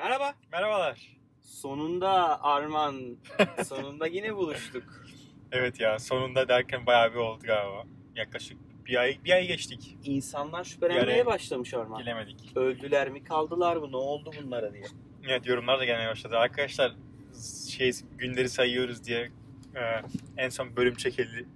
Merhaba. 0.00 0.34
Merhabalar. 0.52 0.98
Sonunda 1.42 2.42
Arman. 2.44 3.16
Sonunda 3.64 4.06
yine 4.06 4.36
buluştuk. 4.36 4.82
Evet 5.52 5.80
ya 5.80 5.98
sonunda 5.98 6.48
derken 6.48 6.86
bayağı 6.86 7.10
bir 7.12 7.16
oldu 7.18 7.42
galiba. 7.44 7.84
Yaklaşık 8.16 8.58
bir 8.86 8.96
ay 8.96 9.18
bir 9.24 9.30
ay 9.30 9.46
geçtik. 9.46 9.96
İnsanlar 10.04 10.64
şüphelenmeye 10.64 11.26
başlamış 11.26 11.74
Arman. 11.74 11.98
Gelemedik. 11.98 12.56
Öldüler 12.56 13.08
mi 13.10 13.24
kaldılar 13.24 13.76
mı 13.76 13.92
ne 13.92 13.96
oldu 13.96 14.30
bunlara 14.42 14.72
diye. 14.72 14.84
Evet 15.28 15.46
yorumlar 15.46 15.78
da 15.80 15.84
gelmeye 15.84 16.08
başladı. 16.08 16.38
Arkadaşlar 16.38 16.92
şey 17.70 17.92
günleri 18.18 18.48
sayıyoruz 18.48 19.04
diye 19.04 19.30
e, 19.74 19.80
en 20.36 20.48
son 20.48 20.76
bölüm 20.76 20.94
çekildi. 20.94 21.46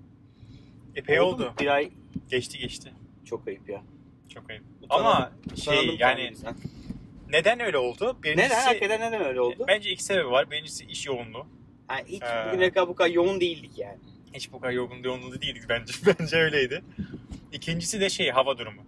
Epey 0.97 1.21
oldu. 1.21 1.45
mu? 1.45 1.53
Bir 1.61 1.75
ay 1.75 1.91
Geçti 2.31 2.59
geçti. 2.59 2.93
çok 3.25 3.49
ayıp 3.49 3.69
ya. 3.69 3.83
Çok 4.29 4.51
ayıp. 4.51 4.63
Utanalım. 4.83 5.07
Ama 5.07 5.33
şey 5.57 5.75
Utanalım 5.79 5.97
yani 5.99 6.17
kendimizden. 6.17 6.57
Neden 7.35 7.61
öyle 7.61 7.79
oldu? 7.79 8.17
Birincisi, 8.23 8.49
Neden? 8.49 8.65
Hakikaten 8.65 9.01
neden 9.01 9.25
öyle 9.27 9.41
oldu? 9.41 9.65
Bence 9.69 9.91
iki 9.91 10.05
sebebi 10.05 10.31
var. 10.31 10.51
Birincisi 10.51 10.85
iş 10.85 11.07
yoğunluğu. 11.07 11.47
Ha, 11.87 11.97
hiç 12.07 12.23
Ee, 12.23 12.47
bugüne 12.49 12.71
kadar 12.71 12.89
bu 12.89 12.95
kadar 12.95 13.11
yoğun 13.11 13.41
değildik 13.41 13.79
yani. 13.79 13.99
Hiç 14.35 14.53
bu 14.53 14.61
kadar 14.61 14.73
yoğun 14.73 15.03
yoğunluğu 15.03 15.41
değildik 15.41 15.63
bence. 15.69 15.93
Bence 16.21 16.37
öyleydi. 16.37 16.85
İkincisi 17.53 18.01
de 18.01 18.11
şey 18.11 18.31
hava 18.31 18.59
durumu. 18.59 18.83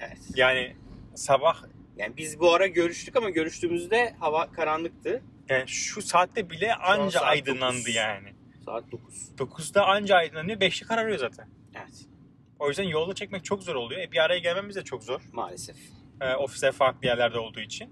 Evet. 0.00 0.18
Yani 0.34 0.76
sabah 1.14 1.62
Yani 1.96 2.16
biz 2.16 2.40
bu 2.40 2.54
ara 2.54 2.66
görüştük 2.66 3.16
ama 3.16 3.30
görüştüğümüzde 3.30 4.14
hava 4.20 4.52
karanlıktı. 4.52 5.22
Yani 5.48 5.68
şu 5.68 6.02
saatte 6.02 6.50
bile 6.50 6.74
anca 6.74 7.10
saat 7.18 7.28
aydınlandı 7.28 7.78
dokuz. 7.78 7.94
yani. 7.94 8.28
Saat 8.64 8.92
9. 8.92 9.30
9'da 9.38 9.86
anca 9.86 10.16
aydınlanıyor, 10.16 10.60
5'te 10.60 10.86
kararıyor 10.86 11.18
zaten. 11.18 11.48
Evet. 11.74 12.06
O 12.58 12.68
yüzden 12.68 12.84
yolda 12.84 13.14
çekmek 13.14 13.44
çok 13.44 13.62
zor 13.62 13.74
oluyor. 13.74 14.00
E, 14.00 14.12
bir 14.12 14.18
araya 14.18 14.38
gelmemiz 14.38 14.76
de 14.76 14.84
çok 14.84 15.04
zor. 15.04 15.20
Maalesef. 15.32 15.76
E, 16.24 16.34
ofisler 16.34 16.72
farklı 16.72 17.06
yerlerde 17.06 17.38
olduğu 17.38 17.60
için. 17.60 17.90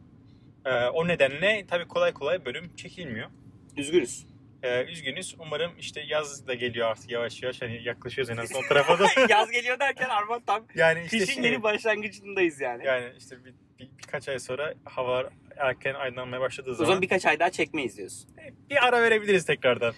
E, 0.65 0.71
o 0.87 1.09
nedenle 1.09 1.65
tabii 1.71 1.89
kolay 1.89 2.13
kolay 2.13 2.45
bölüm 2.45 2.77
çekilmiyor. 2.77 3.31
Üzgünüz. 3.77 4.27
E, 4.63 4.85
üzgünüz. 4.85 5.37
Umarım 5.39 5.73
işte 5.79 6.01
yaz 6.09 6.47
da 6.47 6.55
geliyor 6.55 6.89
artık 6.89 7.11
yavaş 7.11 7.43
yavaş. 7.43 7.63
Hani 7.63 7.83
yaklaşıyoruz 7.85 8.31
en 8.31 8.37
azından 8.37 8.63
o 8.65 8.69
tarafa 8.69 8.99
da. 8.99 9.07
Yaz 9.29 9.51
geliyor 9.51 9.79
derken 9.81 10.09
Arman 10.09 10.41
tam 10.47 10.67
yani 10.75 11.01
işte 11.05 11.19
kışın 11.19 11.33
şey, 11.33 11.45
yeni 11.45 11.63
başlangıcındayız 11.63 12.61
yani. 12.61 12.87
yani 12.87 13.13
işte 13.19 13.37
bir, 13.45 13.55
bir- 13.79 13.91
birkaç 13.99 14.29
ay 14.29 14.39
sonra 14.39 14.75
hava 14.85 15.31
erken 15.57 15.95
aydınlanmaya 15.95 16.41
başladığı 16.41 16.71
o 16.71 16.75
zaman, 16.75 16.87
zaman 16.87 17.03
birkaç 17.03 17.27
ay 17.27 17.39
daha 17.41 17.51
çekmeyiz 17.51 17.97
diyorsun. 17.99 18.31
bir 18.71 18.87
ara 18.87 19.03
verebiliriz 19.03 19.47
tekrardan. 19.47 19.95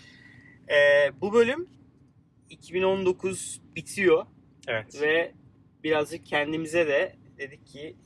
Ee, 0.68 1.12
bu 1.20 1.32
bölüm 1.32 1.68
2019 2.50 3.60
bitiyor 3.76 4.26
Evet. 4.68 5.00
ve 5.00 5.32
birazcık 5.84 6.26
kendimize 6.26 6.86
de 6.86 7.16
dedik 7.38 7.66
ki 7.66 7.96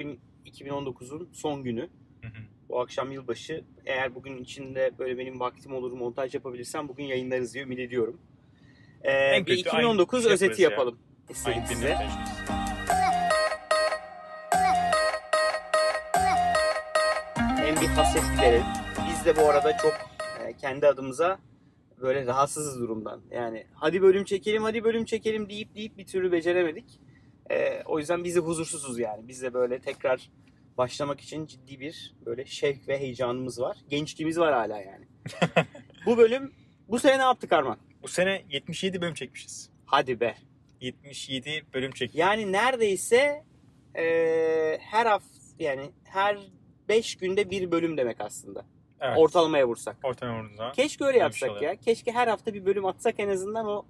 bugün 0.00 0.20
2019'un 0.46 1.28
son 1.32 1.62
günü. 1.62 1.80
Hı 2.22 2.26
hı. 2.26 2.42
Bu 2.68 2.80
akşam 2.80 3.12
yılbaşı. 3.12 3.64
Eğer 3.86 4.14
bugün 4.14 4.36
içinde 4.36 4.90
böyle 4.98 5.18
benim 5.18 5.40
vaktim 5.40 5.74
olur 5.74 5.92
montaj 5.92 6.34
yapabilirsem 6.34 6.88
bugün 6.88 7.04
yayınlarız 7.04 7.54
diye 7.54 7.64
ümit 7.64 7.78
ediyorum. 7.78 8.20
Ee, 9.02 9.12
En 9.12 9.46
bir 9.46 9.56
kötü 9.56 9.68
2019 9.68 10.26
aynı 10.26 10.38
şey 10.38 10.48
özeti 10.48 10.62
ya. 10.62 10.70
yapalım. 10.70 10.98
Aynı 11.44 11.66
size. 11.66 11.96
Hem 17.56 17.76
bir 17.80 17.86
hasret 17.86 18.22
giderelim. 18.36 18.66
Biz 19.10 19.26
de 19.26 19.36
bu 19.36 19.40
arada 19.40 19.76
çok 19.76 19.92
e, 20.44 20.52
kendi 20.56 20.86
adımıza 20.86 21.38
böyle 22.00 22.26
rahatsızız 22.26 22.80
durumdan. 22.80 23.20
Yani 23.30 23.66
hadi 23.74 24.02
bölüm 24.02 24.24
çekelim, 24.24 24.62
hadi 24.62 24.84
bölüm 24.84 25.04
çekelim 25.04 25.48
deyip 25.48 25.74
deyip 25.74 25.98
bir 25.98 26.06
türlü 26.06 26.32
beceremedik. 26.32 27.00
E, 27.50 27.82
o 27.84 27.98
yüzden 27.98 28.24
biz 28.24 28.36
de 28.36 28.40
huzursuzuz 28.40 28.98
yani. 28.98 29.28
Biz 29.28 29.42
de 29.42 29.54
böyle 29.54 29.80
tekrar 29.80 30.30
başlamak 30.78 31.20
için 31.20 31.46
ciddi 31.46 31.80
bir 31.80 32.14
böyle 32.26 32.44
şevk 32.44 32.88
ve 32.88 32.98
heyecanımız 32.98 33.60
var. 33.60 33.76
Gençliğimiz 33.88 34.38
var 34.38 34.52
hala 34.54 34.78
yani. 34.78 35.06
bu 36.06 36.18
bölüm 36.18 36.52
bu 36.88 36.98
sene 36.98 37.18
ne 37.18 37.22
yaptık 37.22 37.52
Arman? 37.52 37.78
Bu 38.02 38.08
sene 38.08 38.42
77 38.50 39.00
bölüm 39.00 39.14
çekmişiz. 39.14 39.70
Hadi 39.86 40.20
be. 40.20 40.34
77 40.80 41.62
bölüm 41.74 41.92
çektik. 41.92 42.18
Yani 42.18 42.52
neredeyse 42.52 43.44
e, 43.94 44.04
her 44.80 45.06
hafta 45.06 45.28
yani 45.58 45.90
her 46.04 46.38
5 46.88 47.16
günde 47.16 47.50
bir 47.50 47.70
bölüm 47.70 47.96
demek 47.96 48.20
aslında. 48.20 48.64
Evet. 49.00 49.18
Ortalamaya 49.18 49.68
vursak. 49.68 49.96
Ortalama 50.02 50.42
vurduğun 50.42 50.56
zaman. 50.56 50.72
Keşke 50.72 51.04
öyle 51.04 51.18
yapsak 51.18 51.38
şey 51.38 51.50
oluyor. 51.50 51.72
ya. 51.72 51.76
Keşke 51.76 52.12
her 52.12 52.28
hafta 52.28 52.54
bir 52.54 52.66
bölüm 52.66 52.86
atsak 52.86 53.14
en 53.18 53.28
azından 53.28 53.66
o 53.66 53.86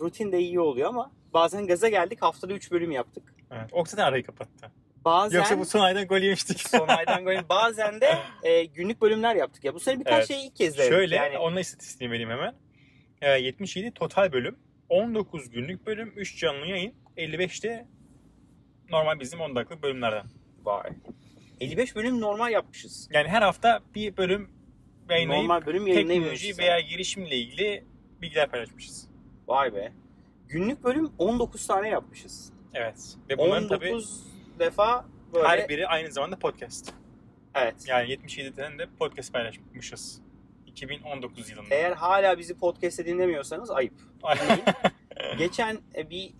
rutin 0.00 0.32
de 0.32 0.38
iyi 0.38 0.60
oluyor 0.60 0.88
ama 0.88 1.12
bazen 1.34 1.66
gaza 1.66 1.88
geldik 1.88 2.22
haftada 2.22 2.52
3 2.52 2.70
bölüm 2.70 2.90
yaptık. 2.90 3.34
Evet. 3.50 3.70
Oksiden 3.72 4.04
arayı 4.04 4.24
kapattı. 4.24 4.72
Bazen 5.04 5.38
Yoksa 5.38 5.58
bu 5.58 5.64
son 5.64 5.80
aydan 5.80 6.06
gol 6.06 6.18
yemiştik. 6.18 6.60
son 6.68 6.88
aydan 6.88 7.26
böyle 7.26 7.48
bazen 7.48 8.00
de 8.00 8.18
e, 8.42 8.64
günlük 8.64 9.02
bölümler 9.02 9.34
yaptık 9.34 9.64
ya. 9.64 9.74
Bu 9.74 9.80
sene 9.80 10.00
birkaç 10.00 10.14
Evet. 10.14 10.28
şeyi 10.28 10.46
ilk 10.46 10.56
kez 10.56 10.78
denedik. 10.78 10.92
Şöyle 10.92 11.16
yani, 11.16 11.38
onunla 11.38 11.60
istatistiğini 11.60 12.12
vereyim 12.12 12.30
hemen. 12.30 12.54
Ee, 13.22 13.30
77 13.30 13.90
total 13.90 14.32
bölüm. 14.32 14.58
19 14.88 15.50
günlük 15.50 15.86
bölüm, 15.86 16.12
3 16.16 16.38
canlı 16.38 16.66
yayın, 16.66 16.94
55 17.16 17.64
de 17.64 17.86
normal 18.90 19.20
bizim 19.20 19.40
10 19.40 19.56
dakikalık 19.56 19.82
bölümlerden. 19.82 20.26
Vay. 20.64 20.90
55 21.60 21.96
bölüm 21.96 22.20
normal 22.20 22.52
yapmışız. 22.52 23.08
Yani 23.12 23.28
her 23.28 23.42
hafta 23.42 23.80
bir 23.94 24.16
bölüm 24.16 24.50
yayınlayıp 25.10 25.42
Normal 25.42 25.66
bölüm 25.66 25.84
teknoloji 25.84 26.58
veya 26.58 26.80
girişimle 26.80 27.36
ilgili 27.36 27.84
bilgiler 28.22 28.50
paylaşmışız. 28.50 29.07
Vay 29.48 29.74
be. 29.74 29.92
Günlük 30.48 30.84
bölüm 30.84 31.10
19 31.18 31.66
tane 31.66 31.88
yapmışız. 31.88 32.52
Evet. 32.74 33.16
Ve 33.30 33.38
bunların 33.38 33.64
19 33.64 33.70
tabii 33.70 34.58
defa 34.58 35.04
böyle. 35.34 35.48
her 35.48 35.68
biri 35.68 35.86
aynı 35.86 36.12
zamanda 36.12 36.38
podcast. 36.38 36.92
Evet. 37.54 37.74
Yani 37.86 38.10
77 38.10 38.54
tane 38.54 38.78
de 38.78 38.86
podcast 38.98 39.32
paylaşmışız. 39.32 40.20
2019 40.66 41.50
yılında. 41.50 41.74
Eğer 41.74 41.92
hala 41.92 42.38
bizi 42.38 42.58
podcast'te 42.58 43.06
dinlemiyorsanız 43.06 43.70
ayıp. 43.70 43.94
Dinleyin. 44.22 44.64
Geçen 45.38 45.78
e, 45.94 46.10
bir 46.10 46.34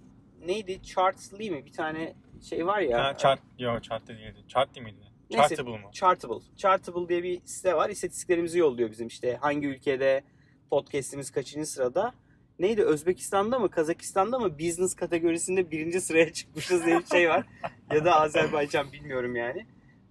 neydi 0.47 0.83
Chartsly 0.83 1.51
mi 1.51 1.67
bir 1.67 1.73
tane 1.73 2.15
şey 2.43 2.67
var 2.67 2.81
ya. 2.81 3.05
Ha, 3.05 3.17
chart, 3.17 3.41
yok 3.59 3.85
chart 3.85 4.09
değildi. 4.09 4.45
Chart 4.49 4.75
değil 4.75 4.85
miydi? 4.85 4.97
Neyse, 5.31 5.49
Chartable 5.49 5.79
mı? 5.79 5.91
Chartable. 5.93 6.45
Chartable 6.57 7.09
diye 7.09 7.23
bir 7.23 7.41
site 7.45 7.77
var. 7.77 7.91
İstatistiklerimizi 7.91 8.59
yolluyor 8.59 8.91
bizim 8.91 9.07
işte 9.07 9.37
hangi 9.37 9.67
ülkede 9.67 10.23
podcast'imiz 10.71 11.31
kaçıncı 11.31 11.67
sırada. 11.67 12.15
Neydi 12.59 12.83
Özbekistan'da 12.83 13.59
mı 13.59 13.71
Kazakistan'da 13.71 14.39
mı 14.39 14.59
business 14.59 14.95
kategorisinde 14.95 15.71
birinci 15.71 16.01
sıraya 16.01 16.33
çıkmışız 16.33 16.87
diye 16.87 16.99
bir 16.99 17.07
şey 17.07 17.29
var. 17.29 17.47
ya 17.93 18.05
da 18.05 18.21
Azerbaycan 18.21 18.93
bilmiyorum 18.93 19.37
yani. 19.37 19.67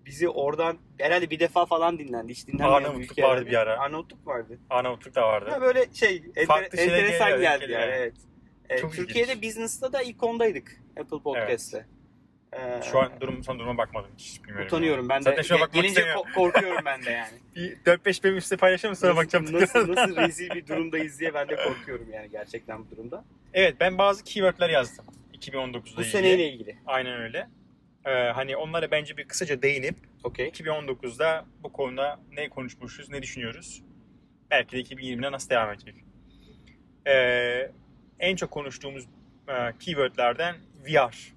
Bizi 0.06 0.30
oradan 0.30 0.78
herhalde 0.98 1.30
bir 1.30 1.40
defa 1.40 1.66
falan 1.66 2.00
dinlendi. 2.00 2.32
Hiç 2.32 2.48
dinlenmeyen 2.48 2.74
Arnavutluk 2.74 3.20
vardı 3.20 3.46
bir 3.46 3.54
ara. 3.54 3.80
Arnavutluk 3.80 4.28
vardı. 4.28 4.60
Arnavutluk 4.70 5.16
da 5.16 5.22
vardı. 5.22 5.50
Ha 5.50 5.62
böyle 5.62 5.86
şey 5.94 6.24
Farklı 6.48 6.78
enteresan 6.78 7.30
geldi 7.30 7.44
yani 7.44 7.72
yani. 7.72 7.92
evet. 7.92 8.14
Çok 8.82 8.94
Türkiye'de 8.94 9.32
ilginç. 9.34 9.44
business'ta 9.50 9.94
da 9.94 10.02
ilk 10.02 10.24
ondaydık 10.24 10.82
Apple 11.00 11.20
Podcast'te. 11.20 11.86
Ee, 12.58 12.82
Şu 12.92 13.00
an 13.00 13.12
durum 13.22 13.44
son 13.44 13.60
duruma 13.60 13.78
bakmadım 13.78 14.12
hiç 14.18 14.44
bilmiyorum. 14.44 14.66
utanıyorum 14.68 15.10
ben 15.10 15.20
de. 15.20 15.24
Zaten 15.24 15.42
şuna 15.42 15.56
bakmak 15.58 15.74
Gelince 15.74 15.90
istemiyorum. 15.90 16.22
ko- 16.28 16.34
korkuyorum 16.34 16.86
ben 16.86 17.06
de 17.06 17.10
yani. 17.12 17.32
Bir 17.56 17.76
4-5 17.76 18.24
bölüm 18.24 18.38
üstte 18.38 18.58
paylaşalım 18.58 18.96
sonra 18.96 19.16
bakacağım. 19.16 19.46
nasıl, 19.46 19.62
nasıl, 19.62 19.92
nasıl 19.96 20.16
rezil 20.16 20.50
bir 20.54 20.68
durumdayız 20.68 21.20
diye 21.20 21.34
ben 21.34 21.50
de 21.50 21.56
korkuyorum 21.56 22.08
yani 22.14 22.30
gerçekten 22.30 22.86
bu 22.86 22.92
durumda. 22.92 23.26
evet 23.54 23.76
ben 23.80 23.98
bazı 23.98 24.24
keywordler 24.24 24.70
yazdım. 24.70 25.06
2019'da 25.34 25.74
Bu 25.74 25.80
ilgili. 25.80 26.04
seneyle 26.06 26.50
ilgili. 26.54 26.78
Aynen 26.86 27.22
öyle. 27.22 27.48
Ee, 28.06 28.12
hani 28.12 28.58
onlara 28.58 28.92
bence 28.92 29.18
bir 29.18 29.28
kısaca 29.28 29.62
değinip 29.62 29.96
Okey. 30.24 30.48
2019'da 30.50 31.46
bu 31.64 31.72
konuda 31.74 32.20
ne 32.32 32.50
konuşmuşuz, 32.50 33.10
ne 33.10 33.22
düşünüyoruz? 33.22 33.84
Belki 34.52 34.72
de 34.72 34.82
2020'de 34.96 35.32
nasıl 35.32 35.50
devam 35.50 35.70
edecek? 35.74 35.96
Ee, 37.08 37.72
en 38.20 38.36
çok 38.36 38.52
konuştuğumuz 38.52 39.04
e, 39.48 39.54
keywordlerden 39.80 40.56
VR. 40.88 41.34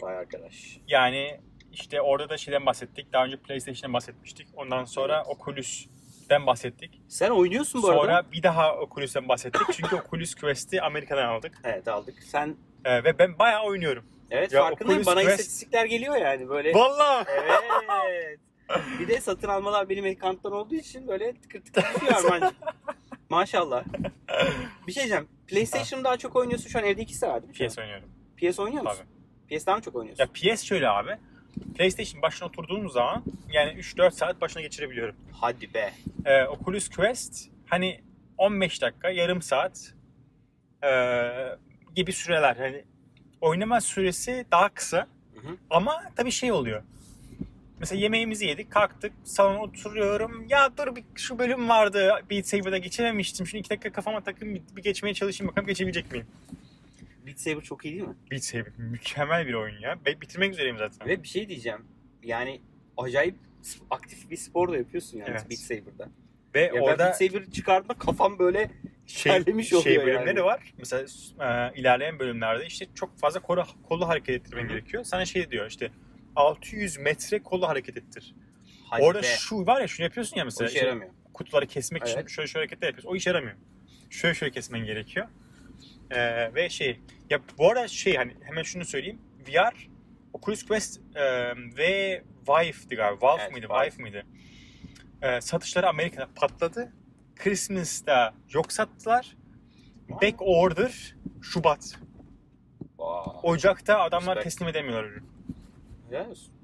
Vay 0.00 0.16
arkadaş. 0.18 0.78
Yani 0.88 1.40
işte 1.72 2.00
orada 2.00 2.28
da 2.30 2.36
şeyden 2.36 2.66
bahsettik. 2.66 3.12
Daha 3.12 3.24
önce 3.24 3.36
PlayStation'dan 3.36 3.92
bahsetmiştik. 3.92 4.48
Ondan 4.56 4.84
sonra 4.84 5.16
Evet. 5.26 5.26
Oculus'ten 5.40 6.46
bahsettik. 6.46 7.02
Sen 7.08 7.30
oynuyorsun 7.30 7.82
bu 7.82 7.86
Sonra 7.86 8.16
arada. 8.16 8.32
bir 8.32 8.42
daha 8.42 8.76
Oculus'tan 8.76 9.28
bahsettik. 9.28 9.62
Çünkü 9.72 9.96
Oculus 10.06 10.34
Quest'i 10.34 10.82
Amerika'dan 10.82 11.24
aldık. 11.26 11.58
Evet 11.64 11.88
aldık. 11.88 12.22
Sen 12.22 12.56
Ee, 12.84 13.04
ve 13.04 13.18
ben 13.18 13.38
bayağı 13.38 13.62
oynuyorum. 13.64 14.04
evet 14.30 14.52
Ya 14.52 14.60
farkındayım. 14.62 15.00
Oculus 15.00 15.16
Bana 15.16 15.22
Quest- 15.24 15.30
istatistikler 15.30 15.84
geliyor 15.84 16.16
yani 16.16 16.48
böyle. 16.48 16.74
Vallahi. 16.74 17.26
Evet. 17.28 18.40
Bir 19.00 19.08
de 19.08 19.20
satın 19.20 19.48
almalar 19.48 19.88
benim 19.88 20.06
ekrantan 20.06 20.52
olduğu 20.52 20.74
için 20.74 21.08
böyle 21.08 21.34
tıkır 21.40 21.64
tıkır 21.64 21.82
düşüyor 21.94 22.12
Armancığım. 22.14 22.50
Maşallah. 23.30 23.84
Bir 24.86 24.92
şey 24.92 25.02
diyeceğim. 25.02 25.28
PlayStation 25.46 26.04
daha 26.04 26.16
çok 26.16 26.36
oynuyorsun 26.36 26.68
şu 26.68 26.78
an 26.78 26.84
evde 26.84 27.02
ikisi 27.02 27.26
var 27.26 27.42
değil 27.42 27.60
mi? 27.60 27.68
PS 27.68 27.78
oynuyorum. 27.78 28.08
PS 28.36 28.58
oynuyor 28.58 28.82
musun? 28.82 28.96
Tabii. 28.98 29.15
PS 29.50 29.66
daha 29.66 29.76
mı 29.76 29.82
çok 29.82 29.96
oynuyorsun? 29.96 30.24
Ya 30.24 30.54
PS 30.54 30.62
şöyle 30.62 30.88
abi. 30.88 31.16
PlayStation 31.76 32.22
başına 32.22 32.48
oturduğum 32.48 32.90
zaman 32.90 33.24
yani 33.52 33.70
3-4 33.80 34.10
saat 34.10 34.40
başına 34.40 34.62
geçirebiliyorum. 34.62 35.14
Hadi 35.32 35.74
be. 35.74 35.92
Ee, 36.24 36.44
Oculus 36.44 36.88
Quest 36.88 37.48
hani 37.66 38.00
15 38.38 38.82
dakika, 38.82 39.10
yarım 39.10 39.42
saat 39.42 39.94
ee, 40.84 41.56
gibi 41.94 42.12
süreler. 42.12 42.56
Hani 42.56 42.84
oynama 43.40 43.80
süresi 43.80 44.44
daha 44.50 44.68
kısa 44.68 45.06
Hı 45.34 45.48
hı. 45.48 45.56
ama 45.70 46.02
tabii 46.16 46.30
şey 46.30 46.52
oluyor. 46.52 46.82
mesela 47.80 48.00
yemeğimizi 48.00 48.46
yedik, 48.46 48.70
kalktık, 48.72 49.12
salona 49.24 49.62
oturuyorum. 49.62 50.46
Ya 50.48 50.70
dur 50.78 50.96
bir 50.96 51.04
şu 51.14 51.38
bölüm 51.38 51.68
vardı, 51.68 52.12
Beat 52.30 52.46
Saber'da 52.46 52.78
geçememiştim. 52.78 53.46
Şunu 53.46 53.60
iki 53.60 53.70
dakika 53.70 53.92
kafama 53.92 54.20
takayım, 54.20 54.54
bir, 54.54 54.76
bir 54.76 54.82
geçmeye 54.82 55.14
çalışayım 55.14 55.48
bakalım 55.50 55.66
geçebilecek 55.66 56.12
miyim? 56.12 56.26
Beat 57.26 57.40
Saber 57.40 57.60
çok 57.60 57.84
iyi 57.84 57.94
değil 57.94 58.08
mi? 58.08 58.16
Beat 58.30 58.44
Saber 58.44 58.72
mükemmel 58.78 59.46
bir 59.46 59.54
oyun 59.54 59.80
ya. 59.80 59.98
Ve 60.06 60.20
bitirmek 60.20 60.52
üzereyim 60.52 60.78
zaten. 60.78 61.08
Ve 61.08 61.22
bir 61.22 61.28
şey 61.28 61.48
diyeceğim. 61.48 61.84
Yani 62.22 62.60
acayip 62.96 63.36
aktif 63.90 64.30
bir 64.30 64.36
spor 64.36 64.72
da 64.72 64.76
yapıyorsun 64.76 65.18
yani 65.18 65.30
Evet. 65.30 65.50
Beat 65.50 65.58
Saber'da. 65.60 66.08
Ve 66.54 66.60
Ya 66.60 66.82
orada 66.82 66.98
Beat 66.98 67.16
Saber 67.18 67.50
çıkardığımda 67.50 67.94
kafam 67.94 68.38
böyle 68.38 68.70
şey, 69.06 69.32
terlemiş 69.32 69.68
şey 69.68 69.78
oluyor 69.78 70.06
bölümleri 70.06 70.28
yani. 70.38 70.44
var. 70.44 70.74
Mesela 70.78 71.02
e, 71.40 71.80
ilerleyen 71.80 72.18
bölümlerde 72.18 72.66
işte 72.66 72.86
çok 72.94 73.18
fazla 73.18 73.40
kolu, 73.40 73.64
kolu 73.88 74.08
hareket 74.08 74.34
ettirmen 74.34 74.64
Hı 74.64 74.68
gerekiyor. 74.68 75.04
Sana 75.04 75.24
şey 75.24 75.50
diyor 75.50 75.66
işte 75.70 75.90
600 76.36 76.98
metre 76.98 77.42
kolu 77.42 77.68
hareket 77.68 77.96
ettir. 77.96 78.34
hadi 78.90 79.02
Orada 79.02 79.22
be. 79.22 79.26
şu 79.26 79.66
var 79.66 79.80
ya 79.80 79.88
şunu 79.88 80.04
yapıyorsun 80.04 80.36
ya 80.36 80.42
o 80.42 80.44
mesela. 80.44 80.66
işe 80.68 80.74
işte 80.74 80.86
yaramıyor. 80.86 81.10
kutuları 81.34 81.66
kesmek 81.66 82.02
için 82.02 82.16
Evet. 82.18 82.30
şöyle 82.30 82.48
şöyle 82.48 82.62
hareketler 82.64 82.88
yapıyorsun. 82.88 83.10
O 83.10 83.16
işe 83.16 83.30
yaramıyor. 83.30 83.56
Şöyle 84.10 84.34
şöyle 84.34 84.52
kesmen 84.52 84.84
gerekiyor. 84.86 85.26
Ee, 86.10 86.54
ve 86.54 86.68
şey 86.68 87.00
ya 87.30 87.40
bu 87.58 87.70
arada 87.70 87.88
şey 87.88 88.16
hani 88.16 88.34
hemen 88.42 88.62
şunu 88.62 88.84
söyleyeyim. 88.84 89.18
VR 89.48 89.88
Oculus 90.32 90.66
Quest 90.66 91.00
e, 91.14 91.22
ve 91.76 92.22
Vive'di 92.48 92.96
galiba. 92.96 93.26
Valve 93.26 93.42
Evet, 93.42 93.52
mıydı? 93.52 93.66
Vive. 93.70 93.86
Vive 93.86 94.02
mıydı? 94.02 94.26
Ee, 95.22 95.40
satışları 95.40 95.88
Amerika'da 95.88 96.28
patladı. 96.34 96.92
Christmas'ta 97.36 98.34
yok 98.52 98.72
sattılar. 98.72 99.36
Back 100.08 100.34
order 100.38 101.16
Şubat. 101.42 101.94
Vay. 102.98 103.24
Ocak'ta 103.42 104.00
adamlar 104.00 104.36
Respect. 104.36 104.44
teslim 104.44 104.68
edemiyorlar 104.68 105.04
ürünü. 105.04 105.24
Olsun. 106.30 106.54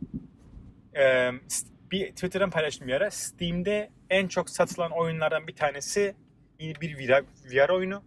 Ee, 0.97 1.31
bir 1.91 2.11
Twitter'dan 2.11 2.51
paylaştım 2.51 2.89
bir 2.89 2.93
ara. 2.93 3.11
Steam'de 3.11 3.91
en 4.11 4.29
çok 4.29 4.51
satılan 4.51 4.91
oyunlardan 4.93 5.47
bir 5.47 5.57
tanesi 5.57 6.15
yine 6.61 6.81
bir 6.81 7.09
VR, 7.09 7.25
VR 7.55 7.69
oyunu. 7.69 8.03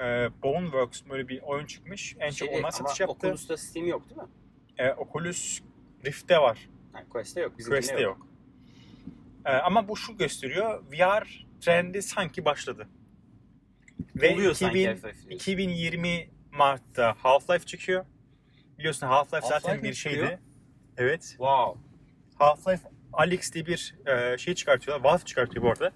Ee, 0.00 0.28
Boneworks 0.42 1.02
böyle 1.10 1.28
bir 1.28 1.42
oyun 1.42 1.66
çıkmış. 1.66 2.16
En 2.20 2.30
çok 2.30 2.48
Şey, 2.48 2.58
onlar 2.58 2.70
satış 2.70 3.00
ama 3.00 3.10
yaptı. 3.10 3.26
Oculus'ta 3.26 3.56
Steam 3.56 3.86
yok 3.86 4.10
değil 4.10 4.20
mi? 4.20 4.28
Ee, 4.78 4.92
Oculus 4.92 5.60
Rift'te 6.04 6.38
var. 6.38 6.68
Yani 6.94 7.08
Quest'te 7.08 7.40
yok. 7.40 7.52
Quest'te 7.68 8.00
yok. 8.00 8.26
Ee, 9.44 9.50
ama 9.50 9.88
bu 9.88 9.96
şu 9.96 10.16
gösteriyor. 10.16 10.82
VR 10.92 11.46
trendi 11.60 12.02
sanki 12.02 12.44
başladı. 12.44 12.88
Ve 14.16 14.34
Oluyor 14.34 14.54
sanki 14.54 14.80
2000 14.80 14.96
hafif. 15.02 15.30
2020 15.30 16.30
Mart'ta 16.52 17.16
Half-Life 17.22 17.66
çıkıyor. 17.66 18.04
Biliyorsun 18.78 19.06
Half-Life 19.06 19.40
Half-Life 19.40 19.48
zaten 19.48 19.82
bir 19.82 19.94
çıkıyor? 19.94 20.26
şeydi. 20.26 20.40
Evet. 20.96 21.22
Wow. 21.22 21.80
Half-Life 22.38 22.80
Alyx 23.12 23.52
diye 23.52 23.66
bir 23.66 23.94
e, 24.06 24.38
şey 24.38 24.54
çıkartıyorlar. 24.54 25.04
Valve 25.04 25.24
çıkartıyor 25.24 25.64
bu 25.64 25.70
arada. 25.70 25.92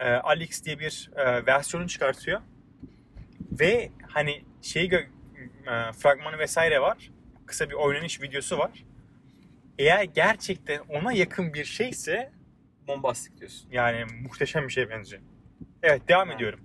E, 0.00 0.10
Alyx 0.12 0.64
diye 0.64 0.78
bir 0.78 1.10
e, 1.16 1.46
versiyonu 1.46 1.88
çıkartıyor. 1.88 2.40
Ve 3.50 3.90
hani 4.08 4.44
şey 4.62 4.84
e, 4.84 5.92
fragmanı 5.92 6.38
vesaire 6.38 6.80
var. 6.80 7.10
Kısa 7.46 7.68
bir 7.70 7.74
oynanış 7.74 8.22
videosu 8.22 8.58
var. 8.58 8.84
Eğer 9.78 10.02
gerçekten 10.04 10.80
ona 10.88 11.12
yakın 11.12 11.54
bir 11.54 11.64
şeyse 11.64 12.32
Bombastik 12.86 13.38
diyorsun. 13.38 13.68
yani 13.72 14.04
muhteşem 14.22 14.68
bir 14.68 14.72
şeye 14.72 14.90
benziyor. 14.90 15.22
Evet 15.82 16.08
devam 16.08 16.28
Ha. 16.28 16.34
ediyorum. 16.34 16.60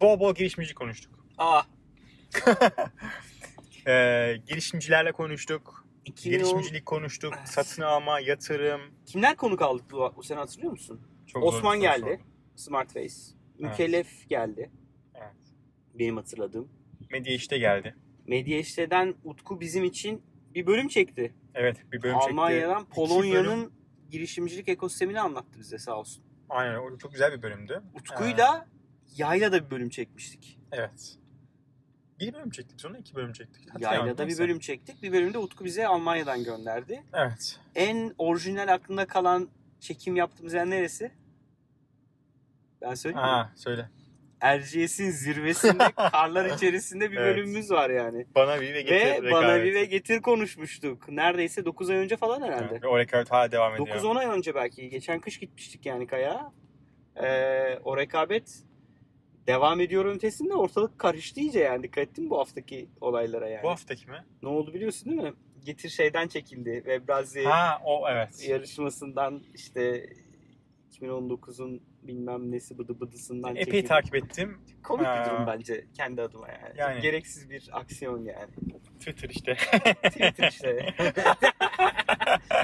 Bol 0.00 0.20
bol 0.20 0.34
girişimci 0.34 0.74
konuştuk. 0.74 1.26
Aa. 1.38 1.62
E, 3.86 4.36
girişimcilerle 4.46 5.12
konuştuk. 5.12 5.86
2010 6.04 6.38
Girişimcilik 6.38 6.86
konuştuk. 6.86 7.34
Satın 7.44 7.82
alma, 7.82 8.20
yatırım. 8.20 8.80
Kimler 9.06 9.36
konuk 9.36 9.62
aldık 9.62 9.90
bu, 9.92 10.12
bu 10.16 10.22
sene 10.22 10.38
hatırlıyor 10.38 10.70
musun? 10.72 11.00
Çok 11.26 11.44
Osman 11.44 11.80
geldi. 11.80 12.00
sordum. 12.00 12.20
Smartface. 12.56 13.14
Mükellef 13.58 14.28
geldi. 14.28 14.70
Benim 15.94 16.16
hatırladığım. 16.16 16.68
Medya 17.10 17.34
işte 17.34 17.58
geldi. 17.58 17.94
Medya 18.26 18.58
işleden 18.58 19.14
Utku 19.24 19.60
bizim 19.60 19.84
için 19.84 20.22
bir 20.54 20.66
bölüm 20.66 20.88
çekti. 20.88 21.34
Evet 21.54 21.76
bir 21.92 22.02
bölüm 22.02 22.18
çekti. 22.18 22.30
Almanya'dan 22.30 22.82
İki 22.82 22.90
Polonya'nın 22.90 23.72
girişimcilik 24.10 24.68
ekosistemini 24.68 25.20
anlattı 25.20 25.58
bize 25.58 25.78
sağ 25.78 25.98
olsun. 25.98 26.24
Aynen 26.48 26.74
o 26.74 26.98
çok 26.98 27.12
güzel 27.12 27.32
bir 27.32 27.42
bölümdü. 27.42 27.82
Utku'yla 27.94 28.66
Yayla'da 29.16 29.64
bir 29.66 29.70
bölüm 29.70 29.88
çekmiştik. 29.88 30.60
Ee, 30.72 30.76
evet. 30.76 31.18
Bir 32.20 32.34
bölüm 32.34 32.50
çektik 32.50 32.80
sonra 32.80 32.98
iki 32.98 33.14
bölüm 33.14 33.32
çektik. 33.32 33.70
Hatırlayamadım, 33.70 34.06
Yayla'da 34.06 34.28
bir 34.28 34.38
bölüm 34.38 34.58
çektik. 34.58 35.02
Bir 35.02 35.12
bölümde 35.12 35.38
Utku 35.38 35.64
bize 35.64 35.86
Almanya'dan 35.86 36.44
gönderdi. 36.44 37.02
Evet. 37.12 37.60
En 37.74 38.14
orijinal 38.18 38.72
aklında 38.74 39.06
kalan 39.06 39.48
çekim 39.80 40.16
yaptığımız 40.16 40.54
yer 40.54 40.70
neresi? 40.70 41.12
Ben 42.82 42.94
söyleyeyim 42.94 43.26
mi? 43.26 43.30
Aa 43.32 43.52
söyle. 43.56 43.90
Erciyes'in 44.44 45.10
zirvesinde 45.10 45.84
karlar 46.12 46.56
içerisinde 46.56 47.10
bir 47.10 47.16
Evet. 47.16 47.36
bölümümüz 47.36 47.70
var 47.70 47.90
yani. 47.90 48.26
Bana 48.34 48.60
bir 48.60 48.74
ve 48.74 48.82
getir 48.82 49.22
Ve 49.22 49.30
bana 49.30 49.64
bir 49.64 49.74
ve 49.74 49.84
getir 49.84 50.22
konuşmuştuk. 50.22 51.08
Neredeyse 51.08 51.64
9 51.64 51.90
ay 51.90 51.96
önce 51.96 52.16
falan 52.16 52.42
herhalde. 52.42 52.82
Ve 52.82 52.86
o 52.86 52.98
rekabet 52.98 53.30
hala 53.30 53.52
devam 53.52 53.74
ediyor. 53.74 53.88
9-10 53.88 54.18
ay 54.18 54.26
önce 54.26 54.54
belki. 54.54 54.88
Geçen 54.88 55.20
kış 55.20 55.38
gitmiştik 55.38 55.86
yani 55.86 56.06
Kaya. 56.06 56.52
Ee, 57.22 57.78
o 57.84 57.96
rekabet 57.96 58.62
devam 59.46 59.80
ediyor 59.80 60.04
ötesinde 60.04 60.54
ortalık 60.54 60.98
karıştı 60.98 61.40
iyice 61.40 61.60
yani. 61.60 61.82
Dikkat 61.82 62.04
ettin 62.08 62.24
mi 62.24 62.30
bu 62.30 62.38
haftaki 62.38 62.88
olaylara 63.00 63.48
yani? 63.48 63.62
Bu 63.62 63.70
haftaki 63.70 64.10
mi? 64.10 64.24
Ne 64.42 64.48
oldu 64.48 64.74
biliyorsun 64.74 65.10
değil 65.10 65.22
mi? 65.22 65.32
Getir 65.64 65.88
şeyden 65.88 66.28
çekildi. 66.28 66.74
Webrazi 66.76 67.44
Ha 67.44 67.82
o 67.84 68.08
evet. 68.08 68.48
yarışmasından 68.48 69.42
işte 69.54 70.06
2019'un 70.92 71.82
bilmem 72.08 72.52
nesi 72.52 72.78
bıdı 72.78 73.00
bıdısından 73.00 73.50
Epey 73.50 73.64
çekildi. 73.64 73.88
takip 73.88 74.14
ettim. 74.14 74.58
Komik 74.82 75.06
bir 75.06 75.30
durum 75.30 75.46
bence 75.46 75.84
kendi 75.96 76.22
adıma 76.22 76.48
yani. 76.48 76.74
Yani. 76.76 77.00
Gereksiz 77.00 77.50
bir 77.50 77.68
aksiyon 77.72 78.24
yani. 78.24 78.50
Twitter 79.00 79.28
işte. 79.28 79.54
Twitter 80.02 80.48
işte. 80.50 80.94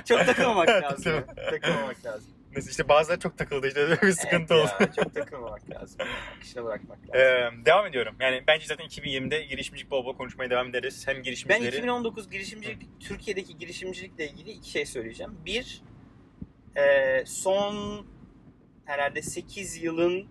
Çok 0.05 0.27
takılmamak 0.27 0.69
lazım. 0.69 1.25
takılmamak 1.51 2.05
lazım. 2.05 2.31
Mesela 2.55 2.71
işte 2.71 2.89
bazıları 2.89 3.21
çok 3.21 3.39
takıldı 3.39 3.69
işte 3.69 3.81
öyle 3.81 4.03
bir 4.03 4.13
sıkıntı 4.13 4.55
Evet 4.55 4.65
oldu. 4.65 4.73
ya, 4.81 4.93
çok 5.05 5.15
takılmamak 5.15 5.71
lazım. 5.71 5.99
Akışına 6.37 6.65
bırakmak 6.65 6.99
lazım. 6.99 7.15
Ee, 7.15 7.65
devam 7.67 7.87
ediyorum. 7.87 8.15
Yani 8.21 8.43
bence 8.47 8.67
zaten 8.67 8.87
2020'de 8.87 9.45
girişimcilik 9.45 9.91
bol 9.91 10.05
bol 10.05 10.17
konuşmaya 10.17 10.51
devam 10.51 10.69
ederiz. 10.69 11.09
Hem 11.09 11.17
ben 11.17 11.23
girişimcileri... 11.23 11.69
2019 11.69 12.31
girişimcilik, 12.31 13.01
Türkiye'deki 13.01 13.59
girişimcilikle 13.59 14.29
ilgili 14.29 14.51
iki 14.51 14.71
şey 14.71 14.87
söyleyeceğim. 14.87 15.33
Bir, 15.47 15.83
e, 16.77 16.83
son 17.27 18.07
herhalde 18.91 19.23
8 19.23 19.83
yılın 19.83 20.27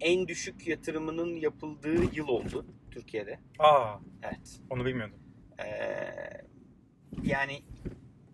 en 0.00 0.28
düşük 0.28 0.66
yatırımının 0.66 1.34
yapıldığı 1.34 2.16
yıl 2.16 2.28
oldu 2.28 2.66
Türkiye'de. 2.90 3.38
Aa 3.58 3.98
Evet. 4.22 4.60
onu 4.70 4.84
bilmiyordum. 4.84 5.18
Ee, 5.58 5.66
yani 7.22 7.62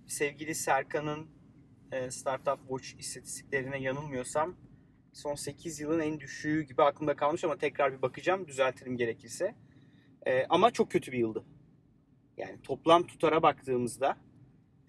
sevgili 0.07 0.55
Serkan'ın 0.55 1.27
e, 1.93 2.11
Startup 2.11 2.59
Watch 2.69 3.01
istatistiklerine 3.01 3.79
yanılmıyorsam 3.79 4.57
son 5.13 5.35
8 5.35 5.81
yılın 5.81 6.01
en 6.01 6.21
düşüğü 6.21 6.63
gibi 6.63 6.83
aklımda 6.83 7.17
kalmış 7.17 7.45
ama 7.45 7.59
tekrar 7.59 7.93
bir 7.93 8.03
bakacağım 8.03 8.49
düzeltirim 8.49 8.97
gerekirse. 8.97 9.55
Ee, 10.27 10.47
ama 10.49 10.71
çok 10.71 10.91
kötü 10.91 11.13
bir 11.13 11.19
yıldı. 11.19 11.45
Yani 12.37 12.63
toplam 12.63 13.07
tutara 13.07 13.43
baktığımızda 13.43 14.17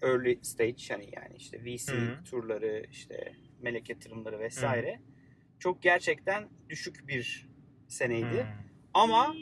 early 0.02 0.38
stage 0.42 0.88
hani 0.88 1.08
yani 1.16 1.36
işte 1.36 1.64
VC 1.64 1.92
Hı 1.92 1.96
hı. 1.96 2.24
turları 2.24 2.86
işte 2.90 3.32
melek 3.62 3.88
yatırımları 3.90 4.38
vesaire 4.38 5.00
çok 5.58 5.82
gerçekten 5.82 6.48
düşük 6.68 7.08
bir 7.08 7.48
seneydi. 7.88 8.42
Hmm. 8.42 8.48
Ama 8.94 9.34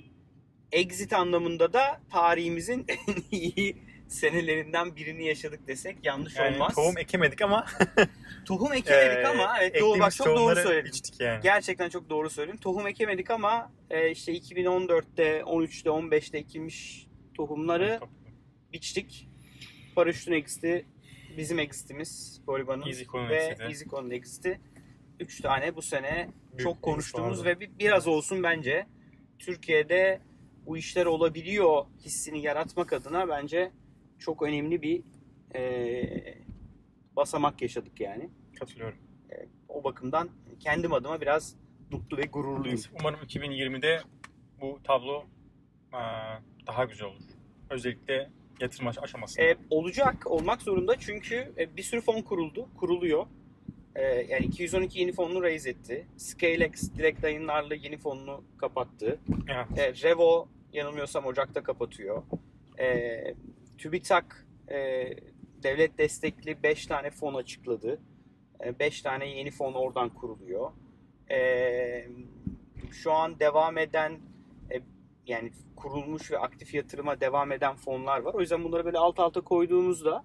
exit 0.73 1.12
anlamında 1.12 1.73
da 1.73 2.00
tarihimizin 2.11 2.85
en 2.89 3.15
iyi 3.39 3.77
senelerinden 4.09 4.97
birini 4.97 5.27
yaşadık 5.27 5.69
desek 5.69 5.97
yanlış 6.03 6.37
Yani 6.37 6.55
olmaz. 6.55 6.75
tohum 6.75 6.99
ekemedik 6.99 7.43
ama 7.43 7.67
Tohum 8.45 8.73
ekemedik 8.73 9.25
Ee, 9.25 9.27
ama 9.27 9.59
evet 9.61 9.81
doğru, 9.81 10.00
bak 10.00 10.12
çok 10.15 10.27
doğru 10.27 10.57
söyledin. 10.57 11.00
yani. 11.21 11.41
Gerçekten 11.43 11.89
çok 11.89 12.11
doğru 12.11 12.31
söyledin. 12.31 12.57
Tohum 12.57 12.87
ekemedik 12.87 13.31
ama 13.31 13.73
e, 13.91 14.11
işte 14.11 14.33
2014'te, 14.33 15.41
13'te, 15.41 15.91
15'te 15.91 16.39
ekilmiş 16.39 17.07
tohumları 17.35 18.00
biçtik. 18.73 19.29
Paraşütün 19.95 20.33
exit'i 20.33 20.87
bizim 21.37 21.58
exit'imiz 21.58 22.40
EasyCon'un 22.87 23.28
ve. 23.28 23.56
EasyCon'un 23.60 24.10
exit'i. 24.10 24.60
3 25.20 25.40
tane 25.40 25.76
bu 25.76 25.82
sene 25.82 26.28
Büyük 26.49 26.60
çok 26.60 26.82
konuştuğumuz 26.82 27.44
ve 27.44 27.60
bir, 27.60 27.78
biraz 27.78 28.08
olsun 28.08 28.42
bence 28.42 28.87
Türkiye'de 29.38 30.20
bu 30.66 30.76
işler 30.76 31.06
olabiliyor 31.06 31.84
hissini 31.99 32.42
yaratmak 32.42 32.92
adına 32.92 33.28
bence 33.28 33.72
çok 34.18 34.42
önemli 34.42 34.82
bir 34.82 35.02
e, 35.54 36.40
basamak 37.16 37.62
yaşadık 37.62 38.00
yani. 38.00 38.30
Katılıyorum. 38.58 38.99
O 39.68 39.84
bakımdan 39.84 40.30
kendim 40.60 40.92
adıma 40.92 41.20
biraz 41.20 41.56
mutlu 41.90 42.16
ve 42.16 42.22
gururluyum. 42.22 42.80
Umarım 43.00 43.20
2020'de 43.20 44.00
bu 44.60 44.80
tablo 44.84 45.25
eee, 45.92 45.99
daha 46.66 46.84
güzel 46.84 47.08
olur. 47.08 47.22
Özellikle 47.70 48.30
Aş- 48.62 48.99
aşamasında. 48.99 49.45
E, 49.45 49.57
olacak, 49.71 50.26
olmak 50.26 50.62
zorunda 50.62 50.99
çünkü 50.99 51.52
e, 51.59 51.76
bir 51.76 51.83
sürü 51.83 52.00
fon 52.00 52.23
kuruldu, 52.23 52.69
kuruluyor. 52.76 53.26
E, 53.95 54.02
yani 54.02 54.47
212 54.47 55.00
yeni 55.00 55.12
fonunu 55.12 55.43
raise 55.43 55.71
etti. 55.71 56.07
Scalex 56.17 56.95
direkt 56.97 57.25
yayınlarla 57.25 57.75
yeni 57.75 57.97
fonunu 57.99 58.45
kapattı. 58.59 59.19
Evet. 59.49 60.02
E, 60.02 60.09
Revo 60.09 60.49
yanılmıyorsam 60.73 61.26
Ocak'ta 61.26 61.62
kapatıyor. 61.62 62.23
E, 62.79 63.35
TÜBİTAK 63.79 64.47
e, 64.69 64.76
devlet 65.62 65.99
destekli 65.99 66.62
5 66.62 66.87
tane 66.87 67.11
fon 67.11 67.35
açıkladı. 67.35 68.00
5 68.81 69.02
tane 69.02 69.29
yeni 69.29 69.50
fon 69.50 69.73
oradan 69.73 70.09
kuruluyor. 70.09 70.73
E, 71.31 72.09
şu 72.93 73.12
an 73.12 73.40
devam 73.40 73.79
eden 73.79 74.12
e, 74.12 74.19
yani 75.30 75.52
kurulmuş 75.76 76.30
ve 76.30 76.38
aktif 76.38 76.75
yatırıma 76.75 77.20
devam 77.20 77.52
eden 77.52 77.76
fonlar 77.76 78.20
var. 78.20 78.34
O 78.34 78.40
yüzden 78.40 78.64
bunları 78.64 78.84
böyle 78.84 78.99
alt 78.99 79.18
alta 79.18 79.40
koyduğumuzda 79.40 80.25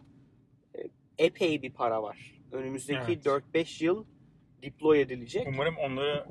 e, 0.76 0.80
epey 1.18 1.62
bir 1.62 1.74
para 1.74 2.04
var. 2.04 2.36
Önümüzdeki 2.52 3.00
Evet. 3.08 3.26
4-5 3.26 3.84
yıl 3.84 4.06
deploy 4.62 5.02
edilecek. 5.02 5.48
Umarım 5.48 5.76
onları 5.78 6.26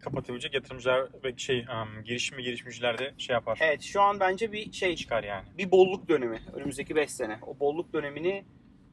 kapatabilecek 0.00 0.54
yatırımcılar 0.54 1.08
ve 1.24 1.36
şey 1.36 1.58
um, 1.60 2.04
girişim 2.04 2.38
ve 2.38 2.42
girişimciler 2.42 2.98
de 2.98 3.14
şey 3.18 3.34
yapar. 3.34 3.58
Evet 3.62 3.82
şu 3.82 4.00
an 4.02 4.20
bence 4.20 4.52
bir 4.52 4.72
şey 4.72 4.96
Çıkar 4.96 5.24
yani. 5.24 5.48
bir 5.58 5.70
bolluk 5.70 6.08
dönemi 6.08 6.42
önümüzdeki 6.52 6.96
5 6.96 7.10
sene. 7.10 7.38
O 7.46 7.58
bolluk 7.60 7.92
dönemini 7.92 8.44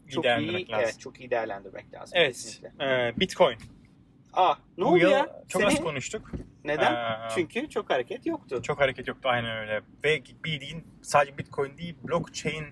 İyi 0.08 0.12
çok 0.12 0.26
iyi, 0.26 0.32
lazım. 0.52 0.66
evet 0.74 1.00
çok 1.00 1.20
iyi 1.20 1.32
değerlendirmek 1.32 1.94
lazım. 1.94 2.14
Evet. 2.18 2.34
kesinlikle. 2.34 2.86
e, 2.86 3.20
Bitcoin. 3.20 3.58
Aa 4.34 4.56
ne 4.78 4.84
Bu 4.86 4.88
oldu 4.90 4.98
ya? 5.10 5.44
çok 5.48 5.62
Seni- 5.62 5.72
az 5.74 5.84
konuştuk. 5.84 6.32
Neden? 6.64 6.94
Ee, 6.94 7.30
Çünkü 7.36 7.70
çok 7.70 7.90
hareket 7.90 8.26
yoktu. 8.26 8.62
Çok 8.64 8.80
hareket 8.80 9.08
yoktu 9.08 9.30
aynen 9.30 9.58
öyle. 9.58 9.82
Ve 10.04 10.22
bildiğin 10.44 10.88
sadece 11.02 11.38
Bitcoin 11.38 11.78
değil 11.78 11.96
blockchain 12.04 12.66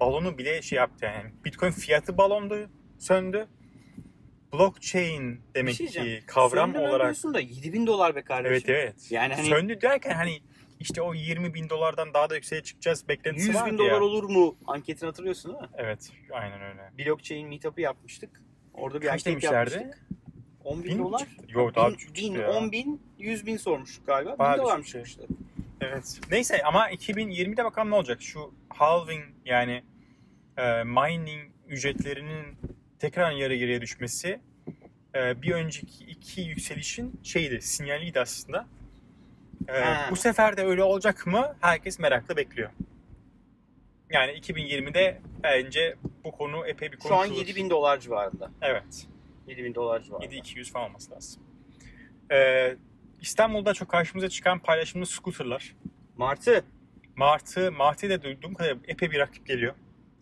balonu 0.00 0.38
bile 0.38 0.62
şey 0.62 0.76
yaptı 0.76 1.04
yani. 1.04 1.30
Bitcoin 1.44 1.70
fiyatı 1.70 2.18
balondu, 2.18 2.70
söndü. 2.98 3.46
Blockchain 4.52 5.40
demek 5.54 5.74
şey 5.74 5.86
ki 5.86 6.22
kavram 6.26 6.72
Söndü 6.72 6.88
olarak 6.88 7.06
diyorsun 7.06 7.34
da 7.34 7.40
7000 7.40 7.86
dolar 7.86 8.16
be 8.16 8.22
kardeşim. 8.22 8.54
evet 8.54 8.68
evet. 8.68 9.10
Yani 9.12 9.34
hani 9.34 9.46
Söndü 9.48 9.80
derken 9.80 10.14
hani 10.14 10.38
işte 10.80 11.02
o 11.02 11.14
20 11.14 11.54
bin 11.54 11.68
dolardan 11.68 12.14
daha 12.14 12.30
da 12.30 12.34
yükseğe 12.34 12.62
çıkacağız 12.62 13.08
beklentisi 13.08 13.46
100 13.48 13.56
vardı 13.56 13.70
bin 13.72 13.78
dolar 13.78 13.88
ya. 13.90 14.02
olur 14.02 14.24
mu 14.24 14.56
anketini 14.66 15.06
hatırlıyorsun 15.06 15.52
değil 15.52 15.62
mi? 15.62 15.68
Evet 15.76 16.10
aynen 16.32 16.60
öyle. 16.62 16.90
Blockchain 16.98 17.48
meetup'ı 17.48 17.80
yapmıştık. 17.80 18.42
Orada 18.74 19.00
bir 19.00 19.06
Kaç 19.06 19.12
anket 19.14 19.26
demişlerdi? 19.26 19.74
yapmıştık. 19.74 20.06
10 20.68 20.84
bin 20.84 20.90
Bin 20.90 20.98
dolar. 20.98 21.26
Yok 21.48 21.74
daha 21.74 21.88
bin, 21.90 21.96
düşük 21.96 22.16
bin, 22.16 22.34
ya. 22.34 22.50
10 22.50 22.72
bin, 22.72 23.02
100 23.18 23.46
bin 23.46 23.56
sormuştuk 23.56 24.06
galiba. 24.06 24.38
Bayağı 24.38 24.56
1000 24.56 24.62
dolar 24.62 24.76
mı 24.76 24.82
düşük 24.82 24.92
şey. 24.92 25.04
çıkmıştı? 25.04 25.34
Evet. 25.80 26.20
Neyse 26.30 26.62
ama 26.62 26.90
2020'de 26.90 27.64
bakalım 27.64 27.90
ne 27.90 27.94
olacak. 27.94 28.22
Şu 28.22 28.54
halving 28.68 29.24
yani 29.44 29.82
e, 30.56 30.84
mining 30.84 31.50
ücretlerinin 31.68 32.58
tekrar 32.98 33.32
yarı 33.32 33.56
geriye 33.56 33.80
düşmesi 33.80 34.40
e, 35.14 35.42
bir 35.42 35.52
önceki 35.52 36.04
iki 36.04 36.40
yükselişin 36.40 37.20
şeydi, 37.22 37.62
sinyaliydi 37.62 38.20
aslında. 38.20 38.66
E, 39.68 39.72
Ha. 39.72 40.08
bu 40.10 40.16
sefer 40.16 40.56
de 40.56 40.62
öyle 40.62 40.82
olacak 40.82 41.26
mı? 41.26 41.56
Herkes 41.60 41.98
merakla 41.98 42.36
bekliyor. 42.36 42.70
Yani 44.10 44.32
2020'de 44.32 45.20
bence 45.42 45.96
bu 46.24 46.32
konu 46.32 46.66
epey 46.66 46.92
bir 46.92 46.98
Şu 47.00 47.14
an 47.14 47.18
konuşulur. 47.18 47.46
7 47.46 47.56
bin 47.56 47.70
dolar 47.70 48.00
civarında. 48.00 48.50
Evet. 48.62 49.06
7 49.48 49.64
bin 49.64 49.74
dolar 49.74 50.02
civarında. 50.02 50.24
7200 50.24 50.72
falan 50.72 50.88
olması 50.88 51.12
lazım. 51.12 51.42
E, 52.32 52.76
İstanbul'da 53.20 53.74
çok 53.74 53.88
karşımıza 53.88 54.28
çıkan 54.28 54.58
paylaşımlı 54.58 55.06
scooterlar. 55.06 55.76
Martı 56.16 56.64
Martı, 57.18 57.72
Martı'yı 57.72 58.12
da 58.12 58.22
duyduğum 58.22 58.54
kadar 58.54 58.76
epey 58.88 59.10
bir 59.10 59.18
rakip 59.18 59.46
geliyor. 59.46 59.74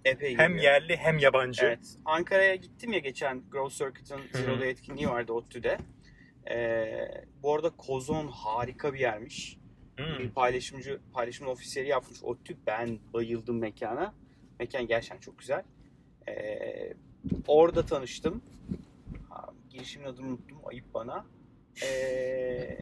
epey 0.04 0.36
Hem 0.36 0.52
geliyor. 0.52 0.64
yerli 0.64 0.96
hem 0.96 1.18
yabancı. 1.18 1.66
Evet. 1.66 1.96
Ankara'ya 2.04 2.54
gittim 2.54 2.92
ya 2.92 2.98
geçen 2.98 3.42
Growth 3.50 3.74
Circuit'ın 3.74 4.18
hı. 4.32 4.38
Zero 4.38 4.60
Day 4.60 4.70
etkinliği 4.70 5.08
vardı 5.08 5.32
ODTÜ'de. 5.32 5.78
Ee, 6.50 7.24
bu 7.42 7.54
arada 7.54 7.70
Kozon 7.70 8.28
harika 8.28 8.94
bir 8.94 8.98
yermiş. 8.98 9.56
Hmm. 9.96 10.18
Bir 10.18 10.30
paylaşımcı, 10.30 11.00
paylaşım 11.12 11.46
ofisleri 11.46 11.88
yapmış 11.88 12.24
ODTÜ. 12.24 12.56
Ben 12.66 12.98
bayıldım 13.14 13.58
mekana. 13.58 14.14
Mekan 14.58 14.86
gerçekten 14.86 15.18
çok 15.20 15.38
güzel. 15.38 15.62
Ee, 16.28 16.94
orada 17.46 17.86
tanıştım. 17.86 18.42
Girişimin 19.76 20.06
adını 20.06 20.26
unuttum. 20.26 20.58
Ayıp 20.64 20.94
bana. 20.94 21.26
Ee, 21.82 22.78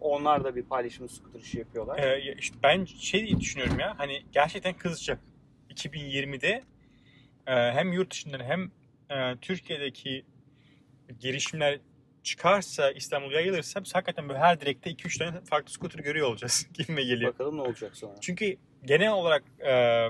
onlar 0.00 0.44
da 0.44 0.56
bir 0.56 0.62
paylaşım 0.62 1.08
scooter 1.08 1.40
işi 1.40 1.58
yapıyorlar. 1.58 1.98
Ee, 1.98 2.34
işte 2.38 2.56
ben 2.62 2.84
şey 2.84 3.40
düşünüyorum 3.40 3.78
ya 3.78 3.94
hani 3.98 4.22
gerçekten 4.32 4.74
kızacak. 4.76 5.20
2020'de 5.70 6.62
e, 7.46 7.52
hem 7.52 7.92
yurt 7.92 8.10
dışından 8.10 8.40
hem 8.40 8.70
e, 9.10 9.36
Türkiye'deki 9.40 10.24
girişimler 11.20 11.80
çıkarsa 12.22 12.90
İstanbul 12.90 13.32
yayılırsa 13.32 13.84
biz 13.84 13.94
hakikaten 13.94 14.28
böyle 14.28 14.38
her 14.38 14.60
direkte 14.60 14.90
2-3 14.90 15.18
tane 15.18 15.40
farklı 15.40 15.72
scooter 15.72 16.00
görüyor 16.00 16.28
olacağız 16.28 16.68
gibime 16.74 17.02
geliyor. 17.02 17.32
Bakalım 17.32 17.56
ne 17.56 17.62
olacak 17.62 17.96
sonra. 17.96 18.14
Çünkü 18.20 18.56
genel 18.84 19.12
olarak 19.12 19.44
e, 19.66 20.06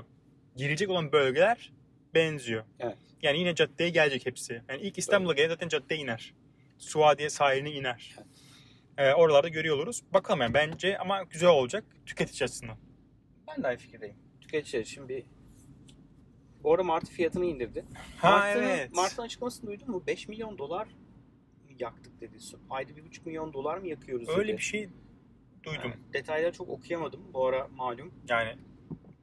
girecek 0.55 0.89
olan 0.89 1.11
bölgeler 1.11 1.71
benziyor. 2.13 2.63
Evet. 2.79 2.97
Yani 3.21 3.39
yine 3.39 3.55
caddeye 3.55 3.89
gelecek 3.89 4.25
hepsi. 4.25 4.61
Yani 4.69 4.81
ilk 4.81 4.97
İstanbul'a 4.97 5.33
gelir 5.33 5.49
zaten 5.49 5.67
caddeye 5.67 6.01
iner. 6.01 6.33
Suadiye 6.77 7.29
sahiline 7.29 7.71
iner. 7.71 8.15
E, 8.97 9.13
oralarda 9.13 9.47
görüyor 9.47 9.75
oluruz. 9.75 10.03
Bakalım 10.13 10.41
yani 10.41 10.53
bence 10.53 10.97
ama 10.97 11.23
güzel 11.23 11.49
olacak 11.49 11.83
tüketici 12.05 12.45
açısından. 12.45 12.77
Ben 13.47 13.63
de 13.63 13.67
aynı 13.67 13.77
fikirdeyim. 13.77 14.15
Tüketiciler 14.41 14.81
için 14.81 15.09
bir... 15.09 15.23
Bu 16.63 16.73
arada 16.73 16.83
Martı 16.83 17.11
fiyatını 17.11 17.45
indirdi. 17.45 17.85
Ha 18.17 18.31
Mart'ın, 18.31 18.63
evet. 18.63 18.93
Mart'ın 18.93 19.23
açıklamasını 19.23 19.69
duydun 19.69 19.89
mu? 19.89 20.03
5 20.07 20.27
milyon 20.27 20.57
dolar 20.57 20.87
yaktık 21.79 22.21
dedi. 22.21 22.37
Ayda 22.69 22.91
1,5 22.91 23.25
milyon 23.25 23.53
dolar 23.53 23.77
mı 23.77 23.87
yakıyoruz 23.87 24.29
Öyle 24.29 24.47
dedi. 24.47 24.57
bir 24.57 24.63
şey 24.63 24.89
duydum. 25.63 25.91
Ha, 25.91 25.97
detayları 26.13 26.51
çok 26.51 26.69
okuyamadım. 26.69 27.33
Bu 27.33 27.45
ara 27.45 27.67
malum 27.67 28.13
Yani 28.29 28.55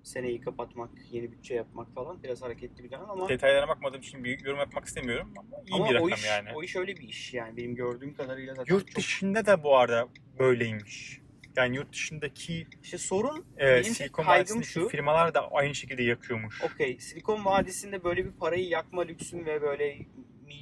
seneyi 0.04 0.40
kapatmak, 0.40 0.90
yeni 1.10 1.32
bütçe 1.32 1.54
yapmak 1.54 1.94
falan 1.94 2.22
biraz 2.22 2.42
hareketli 2.42 2.84
bir 2.84 2.90
dönem 2.90 3.10
ama 3.10 3.28
detaylara 3.28 3.68
bakmadığım 3.68 4.00
için 4.00 4.24
büyük 4.24 4.44
yorum 4.44 4.58
yapmak 4.58 4.84
istemiyorum 4.84 5.34
ama 5.36 5.56
iyi 5.66 5.74
ama 5.74 5.90
bir 5.90 5.94
o 5.94 5.94
rakam 5.94 6.18
iş 6.18 6.26
yani. 6.26 6.48
o 6.54 6.62
iş 6.62 6.76
öyle 6.76 6.96
bir 6.96 7.08
iş 7.08 7.34
yani 7.34 7.56
benim 7.56 7.74
gördüğüm 7.74 8.14
kadarıyla 8.14 8.54
zaten 8.54 8.74
Yurt 8.74 8.86
çok 8.86 8.96
dışında 8.96 9.46
da 9.46 9.62
bu 9.62 9.76
arada 9.76 10.08
böyleymiş. 10.38 11.20
Yani 11.56 11.76
yurt 11.76 11.92
dışındaki 11.92 12.66
işte 12.82 12.98
sorun 12.98 13.46
e, 13.58 13.66
benim 13.66 13.84
Silikon 13.84 14.24
kaygım 14.24 14.64
şu. 14.64 14.88
firmalar 14.88 15.34
da 15.34 15.52
aynı 15.52 15.74
şekilde 15.74 16.02
yakıyormuş. 16.02 16.62
Okey, 16.62 17.00
Silikon 17.00 17.44
Vadisi'nde 17.44 18.04
böyle 18.04 18.24
bir 18.24 18.32
parayı 18.32 18.68
yakma 18.68 19.02
lüksün 19.02 19.46
ve 19.46 19.62
böyle 19.62 19.98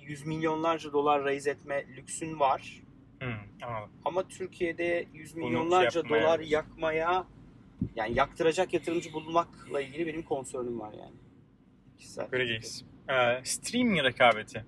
yüz 0.03 0.27
milyonlarca 0.27 0.93
dolar 0.93 1.25
raise 1.25 1.51
etme 1.51 1.87
lüksün 1.97 2.41
var. 2.41 2.83
Hmm, 3.21 3.33
anladım. 3.63 3.93
Ama 4.05 4.29
Türkiye'de 4.29 5.07
yüz 5.15 5.37
Bunu 5.37 5.45
milyonlarca 5.45 5.91
şey 5.91 6.11
dolar 6.11 6.41
yakmaya 6.41 7.27
yani 7.97 8.19
yaktıracak 8.19 8.73
yatırımcı 8.75 9.13
bulmakla 9.13 9.81
ilgili 9.81 10.07
benim 10.07 10.23
konsörüm 10.23 10.81
var 10.81 10.93
yani. 10.93 11.15
Kişisel. 11.99 12.29
Göreceğiz. 12.31 12.85
Ee, 13.09 13.41
streaming 13.45 14.05
rekabeti. 14.05 14.65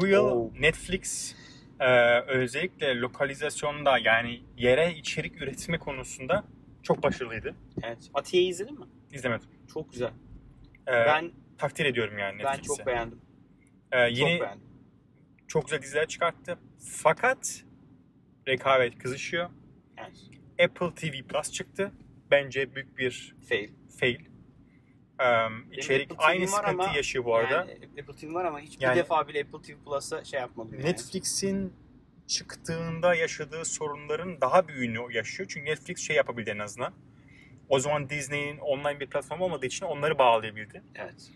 Bu 0.00 0.06
yıl 0.06 0.24
Oo. 0.24 0.52
Netflix 0.60 1.34
e, 1.80 2.20
özellikle 2.20 3.00
lokalizasyonda 3.00 3.98
yani 3.98 4.42
yere 4.58 4.94
içerik 4.94 5.42
üretme 5.42 5.78
konusunda 5.78 6.44
çok 6.82 7.02
başarılıydı. 7.02 7.54
Evet. 7.82 8.10
Atiye'yi 8.14 8.48
izledin 8.48 8.78
mi? 8.80 8.86
İzlemedim. 9.12 9.48
Çok 9.74 9.92
güzel. 9.92 10.10
Ee, 10.88 10.92
ben 10.92 11.32
takdir 11.58 11.84
ediyorum 11.84 12.18
yani 12.18 12.38
ben 12.38 12.46
Netflix'i. 12.52 12.76
çok 12.76 12.86
beğendim. 12.86 13.20
Ee, 13.92 13.98
yeni 13.98 14.16
Çok 14.16 14.40
beğendim. 14.40 14.66
çok 15.48 15.64
güzel 15.64 15.82
diziler 15.82 16.06
çıkarttı. 16.08 16.58
Fakat 16.78 17.64
rekabet 18.48 18.98
kızışıyor. 18.98 19.50
Evet. 19.98 20.20
Apple 20.64 20.94
TV 20.94 21.22
Plus 21.28 21.52
çıktı. 21.52 21.92
Bence 22.30 22.74
büyük 22.74 22.98
bir 22.98 23.34
Fail. 23.48 23.68
fail. 24.00 24.20
Ee, 25.20 25.24
içerik 25.72 26.10
Apple 26.12 26.24
aynı 26.24 26.48
sıkıntı 26.48 26.68
ama 26.70 26.96
yaşıyor 26.96 27.24
bu 27.24 27.34
arada. 27.34 27.54
Yani 27.54 27.78
Apple 28.00 28.14
TV 28.28 28.34
var 28.34 28.44
ama 28.44 28.60
hiçbir 28.60 28.84
Yani- 28.84 28.96
defa 28.96 29.28
bile 29.28 29.40
Apple 29.40 29.62
TV 29.74 29.84
Plus'a 29.84 30.24
şey 30.24 30.40
yapmadım 30.40 30.74
yani. 30.74 30.84
Netflix'in 30.84 31.72
çıktığında 32.26 33.14
yaşadığı 33.14 33.64
sorunların 33.64 34.40
daha 34.40 34.68
büyüğünü 34.68 35.14
yaşıyor. 35.16 35.48
Çünkü 35.52 35.70
Netflix 35.70 35.98
şey 35.98 36.16
yapabildi 36.16 36.50
en 36.50 36.58
azından. 36.58 36.92
O 37.68 37.78
zaman 37.78 38.08
Disney'in 38.10 38.58
online 38.58 39.00
bir 39.00 39.06
platform 39.06 39.40
olmadığı 39.40 39.66
için 39.66 39.86
onları 39.86 40.18
bağlayabildi. 40.18 40.82
Evet. 40.94 41.30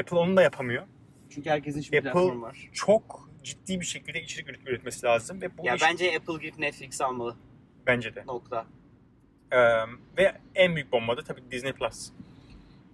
Apple 0.00 0.16
onu 0.16 0.36
da 0.36 0.42
yapamıyor. 0.42 0.86
Çünkü 1.30 1.50
herkesin 1.50 1.80
hiçbir 1.80 1.98
Apple- 1.98 2.02
platformu 2.02 2.42
var. 2.42 2.70
Çok 2.72 3.28
ciddi 3.42 3.80
bir 3.80 3.84
şekilde 3.86 4.22
içerik 4.22 4.48
üret- 4.48 4.68
üretmesi 4.68 5.06
lazım 5.06 5.40
ve 5.42 5.58
bu 5.58 5.66
Ya 5.66 5.74
iş 5.74 5.82
bence 5.82 6.16
Apple 6.16 6.34
girip 6.34 6.58
Netflix 6.58 7.00
almalı. 7.00 7.36
Bence 7.86 8.14
de. 8.14 8.26
Nokta. 8.26 8.66
Ee, 9.52 9.58
ve 10.18 10.36
en 10.54 10.74
büyük 10.76 10.92
bomba 10.92 11.16
da 11.16 11.24
tabii 11.24 11.40
Disney 11.50 11.72
Plus. 11.72 12.10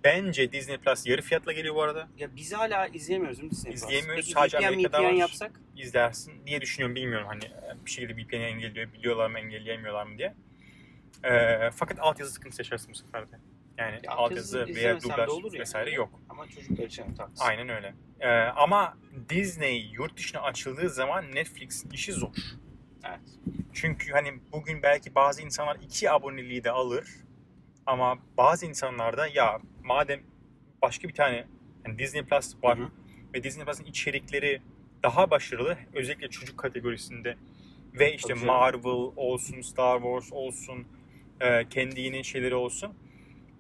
Bence 0.04 0.52
Disney 0.52 0.76
Plus 0.78 1.06
yarı 1.06 1.22
fiyatla 1.22 1.52
geliyor 1.52 1.74
bu 1.74 1.82
arada. 1.82 2.08
Ya 2.18 2.36
biz 2.36 2.52
hala 2.52 2.86
izleyemiyoruz 2.86 3.38
değil 3.38 3.46
mi 3.46 3.56
Disney 3.56 3.72
Plus? 3.72 3.82
İzleyemiyoruz. 3.82 4.16
Peki 4.24 4.30
Sadece 4.32 4.58
VPN, 4.58 4.64
Amerika'da 4.66 4.98
VPN 4.98 5.04
var. 5.06 5.12
yapsak? 5.12 5.60
izlersin 5.76 6.46
diye 6.46 6.60
düşünüyorum 6.60 6.96
bilmiyorum 6.96 7.26
hani 7.28 7.40
bir 7.86 7.90
şekilde 7.90 8.16
VPN'i 8.22 8.42
engelliyor 8.44 8.92
biliyorlar 8.92 9.30
mı 9.30 9.38
engelleyemiyorlar 9.38 10.06
mı 10.06 10.18
diye. 10.18 10.34
Ee, 11.24 11.70
fakat 11.74 11.98
altyazı 12.00 12.32
sıkıntısı 12.32 12.62
yaşarsın 12.62 12.90
bu 12.92 12.94
sefer 12.94 13.22
de. 13.32 13.36
Yani 13.78 14.00
Ya, 14.04 14.12
altyazı 14.12 14.66
veya 14.66 15.00
dublaj 15.02 15.28
olur 15.28 15.52
yani. 15.52 15.60
vesaire 15.60 15.90
yok. 15.90 16.20
Ama 16.28 16.48
çocuklar 16.48 16.84
için 16.84 17.02
haklısın. 17.16 17.44
Aynen 17.44 17.68
öyle. 17.68 17.94
Ee, 18.20 18.28
ama 18.38 18.96
Disney 19.28 19.80
yurt 19.92 20.16
dışına 20.16 20.40
açıldığı 20.40 20.90
zaman 20.90 21.34
Netflix'in 21.34 21.90
işi 21.90 22.12
zor. 22.12 22.28
Evet. 23.08 23.20
Çünkü 23.72 24.12
hani 24.12 24.32
bugün 24.52 24.82
belki 24.82 25.14
bazı 25.14 25.42
insanlar 25.42 25.76
iki 25.82 26.10
aboneliği 26.10 26.64
de 26.64 26.70
alır. 26.70 27.08
Ama 27.86 28.18
bazı 28.36 28.66
insanlar 28.66 29.16
da 29.16 29.26
ya 29.26 29.60
madem 29.84 30.20
başka 30.82 31.08
bir 31.08 31.14
tane 31.14 31.46
yani 31.86 31.98
Disney 31.98 32.22
Plus 32.22 32.54
var 32.62 32.78
Hı 32.78 32.82
hı. 32.82 32.88
ve 33.34 33.44
Disney 33.44 33.64
Plus'ın 33.64 33.84
içerikleri 33.84 34.62
daha 35.02 35.30
başarılı 35.30 35.78
özellikle 35.92 36.28
çocuk 36.28 36.58
kategorisinde 36.58 37.36
ve 37.94 38.14
işte 38.14 38.28
Tabii 38.28 38.40
canım. 38.40 38.54
Marvel 38.54 39.12
olsun, 39.16 39.60
Star 39.60 39.96
Wars 39.96 40.32
olsun, 40.32 40.86
e, 41.40 41.68
kendi 41.68 42.00
yeni 42.00 42.24
şeyleri 42.24 42.54
olsun 42.54 42.94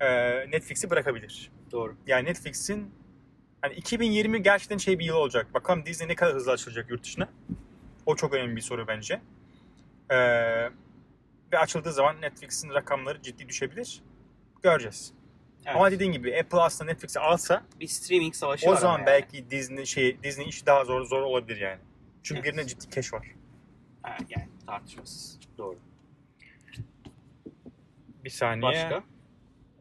e, 0.00 0.06
Netflix'i 0.50 0.90
bırakabilir. 0.90 1.50
Doğru. 1.72 1.96
Yani 2.06 2.28
Netflix'in 2.28 2.90
hani 3.62 3.74
2020 3.74 4.42
gerçekten 4.42 4.78
şey 4.78 4.98
bir 4.98 5.04
yıl 5.04 5.16
olacak. 5.16 5.54
Bakalım 5.54 5.86
Disney 5.86 6.08
ne 6.08 6.14
kadar 6.14 6.34
hızlı 6.34 6.52
açılacak 6.52 6.90
yurt 6.90 7.04
dışına. 7.04 7.28
O 8.06 8.16
çok 8.16 8.34
önemli 8.34 8.56
bir 8.56 8.60
soru 8.60 8.88
bence. 8.88 9.20
Ee, 10.10 10.16
ve 11.52 11.58
açıldığı 11.58 11.92
zaman 11.92 12.20
Netflix'in 12.20 12.70
rakamları 12.70 13.22
ciddi 13.22 13.48
düşebilir. 13.48 14.02
Göreceğiz. 14.62 15.12
Evet. 15.66 15.76
Ama 15.76 15.90
dediğin 15.90 16.12
gibi 16.12 16.38
Apple 16.40 16.60
aslında 16.60 16.90
Netflix'i 16.90 17.20
alsa 17.20 17.62
bir 17.80 17.86
streaming 17.86 18.34
savaşı 18.34 18.68
o 18.68 18.72
var 18.72 18.76
zaman 18.76 18.94
ama 18.94 18.98
yani. 18.98 19.06
belki 19.06 19.50
Disney 19.50 19.86
şey 19.86 20.22
Disney 20.22 20.48
işi 20.48 20.66
daha 20.66 20.84
zor 20.84 21.04
zor 21.04 21.22
olabilir 21.22 21.60
yani. 21.60 21.80
Çünkü 22.22 22.40
Evet. 22.40 22.52
birine 22.52 22.66
ciddi 22.66 22.90
cash 22.90 23.12
var. 23.12 23.26
Ha, 24.02 24.16
yani 24.28 24.48
tartışmasız. 24.66 25.38
Doğru. 25.58 25.78
Bir 28.24 28.30
saniye. 28.30 28.62
Başka? 28.62 29.02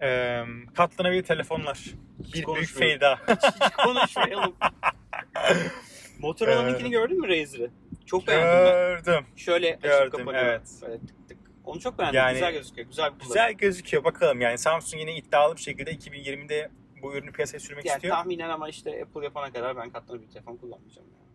Ee, 0.02 0.44
katlanabilir 0.76 1.24
telefonlar. 1.24 1.86
Bir 2.20 2.34
büyük 2.34 2.46
konuşmuyorum. 2.46 3.00
feyda. 3.00 3.20
Hiç 3.28 3.76
konuşmayalım. 3.86 4.56
Motorola'nınkini 6.20 6.90
gördün 6.92 7.22
mü 7.22 7.28
Razer'ı? 7.28 7.72
Çok 8.06 8.28
beğendim 8.28 8.66
ben. 8.66 8.74
Gördüm. 9.04 9.26
Şöyle 9.36 9.70
açıp 9.70 9.84
Gördüm, 9.84 10.12
kapanıyor. 10.20 10.44
evet. 10.46 10.70
Böyle 10.82 11.00
tık 11.00 11.30
tık. 11.30 11.38
Onu 11.64 11.80
çok 11.80 12.00
beğendim. 12.00 12.18
Yani- 12.18 12.34
güzel 12.34 12.52
gözüküyor. 12.54 12.88
Güzel 12.88 13.06
bir 13.06 13.10
kullanım. 13.20 13.28
Güzel 13.28 13.54
gözüküyor 13.54 14.04
bakalım 14.04 14.42
yani 14.42 14.58
Samsung 14.58 15.02
yine 15.02 15.16
iddialı 15.16 15.56
bir 15.56 15.62
şekilde 15.62 15.92
2020'de 15.92 16.70
bu 17.02 17.16
ürünü 17.16 17.32
piyasaya 17.32 17.60
sürmek 17.60 17.86
Yani 17.86 17.96
istiyor. 17.96 18.16
tahminen 18.16 18.50
ama 18.50 18.70
işte 18.70 19.02
Apple 19.04 19.24
yapana 19.24 19.52
kadar 19.54 19.78
ben 19.78 19.90
katlanabilir 19.90 20.30
telefon 20.32 20.58
kullanmayacağım. 20.58 21.08
Yani. 21.16 21.26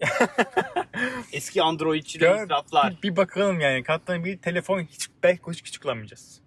Eski 1.32 1.62
Androidçiler, 1.62 2.34
Gör- 2.36 2.44
itiraflar. 2.44 2.96
bir, 2.96 3.02
bir 3.10 3.16
bakalım 3.16 3.60
yani 3.60 3.82
katlanabilir 3.82 4.38
telefon 4.38 4.80
hiç 4.80 5.08
belki 5.22 5.42
hiç, 5.50 5.64
hiç 5.66 5.78
kullanmayacağız. 5.78 6.40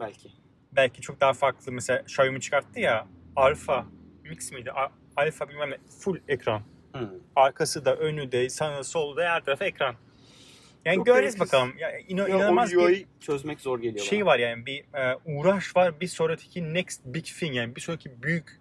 Belki. 0.00 0.28
Belki 0.72 1.00
çok 1.00 1.20
daha 1.20 1.32
farklı 1.32 1.72
mesela 1.72 2.00
Xiaomi 2.00 2.40
çıkarttı 2.40 2.80
ya 2.80 3.06
Alpha 3.36 3.86
Mix 4.24 4.52
miydi? 4.52 4.72
A- 4.72 4.92
Alpha 5.16 5.48
bilmem 5.48 5.70
ne 5.70 5.76
full 6.00 6.18
ekran. 6.28 6.62
Hı. 6.96 7.20
Arkası 7.36 7.84
da 7.84 7.96
önü 7.96 8.32
de 8.32 8.48
sağ 8.48 8.84
solu 8.84 9.16
da 9.16 9.30
her 9.30 9.44
tarafı 9.44 9.64
ekran. 9.64 9.94
Yani 10.84 10.96
Çok 10.96 11.06
göreceğiz 11.06 11.40
bakalım. 11.40 11.74
Ya, 11.78 11.98
ino- 11.98 12.28
Ya, 12.28 12.36
inanılmaz 12.36 12.72
bir 12.72 13.06
çözmek 13.20 13.60
zor 13.60 13.78
geliyor 13.82 14.04
şey 14.04 14.20
bana. 14.20 14.26
var 14.26 14.38
yani 14.38 14.66
bir 14.66 14.84
e, 14.94 15.16
uğraş 15.24 15.76
var 15.76 16.00
bir 16.00 16.06
sonraki 16.06 16.74
next 16.74 17.00
big 17.04 17.24
thing 17.24 17.54
yani 17.54 17.76
bir 17.76 17.80
sonraki 17.80 18.22
büyük 18.22 18.58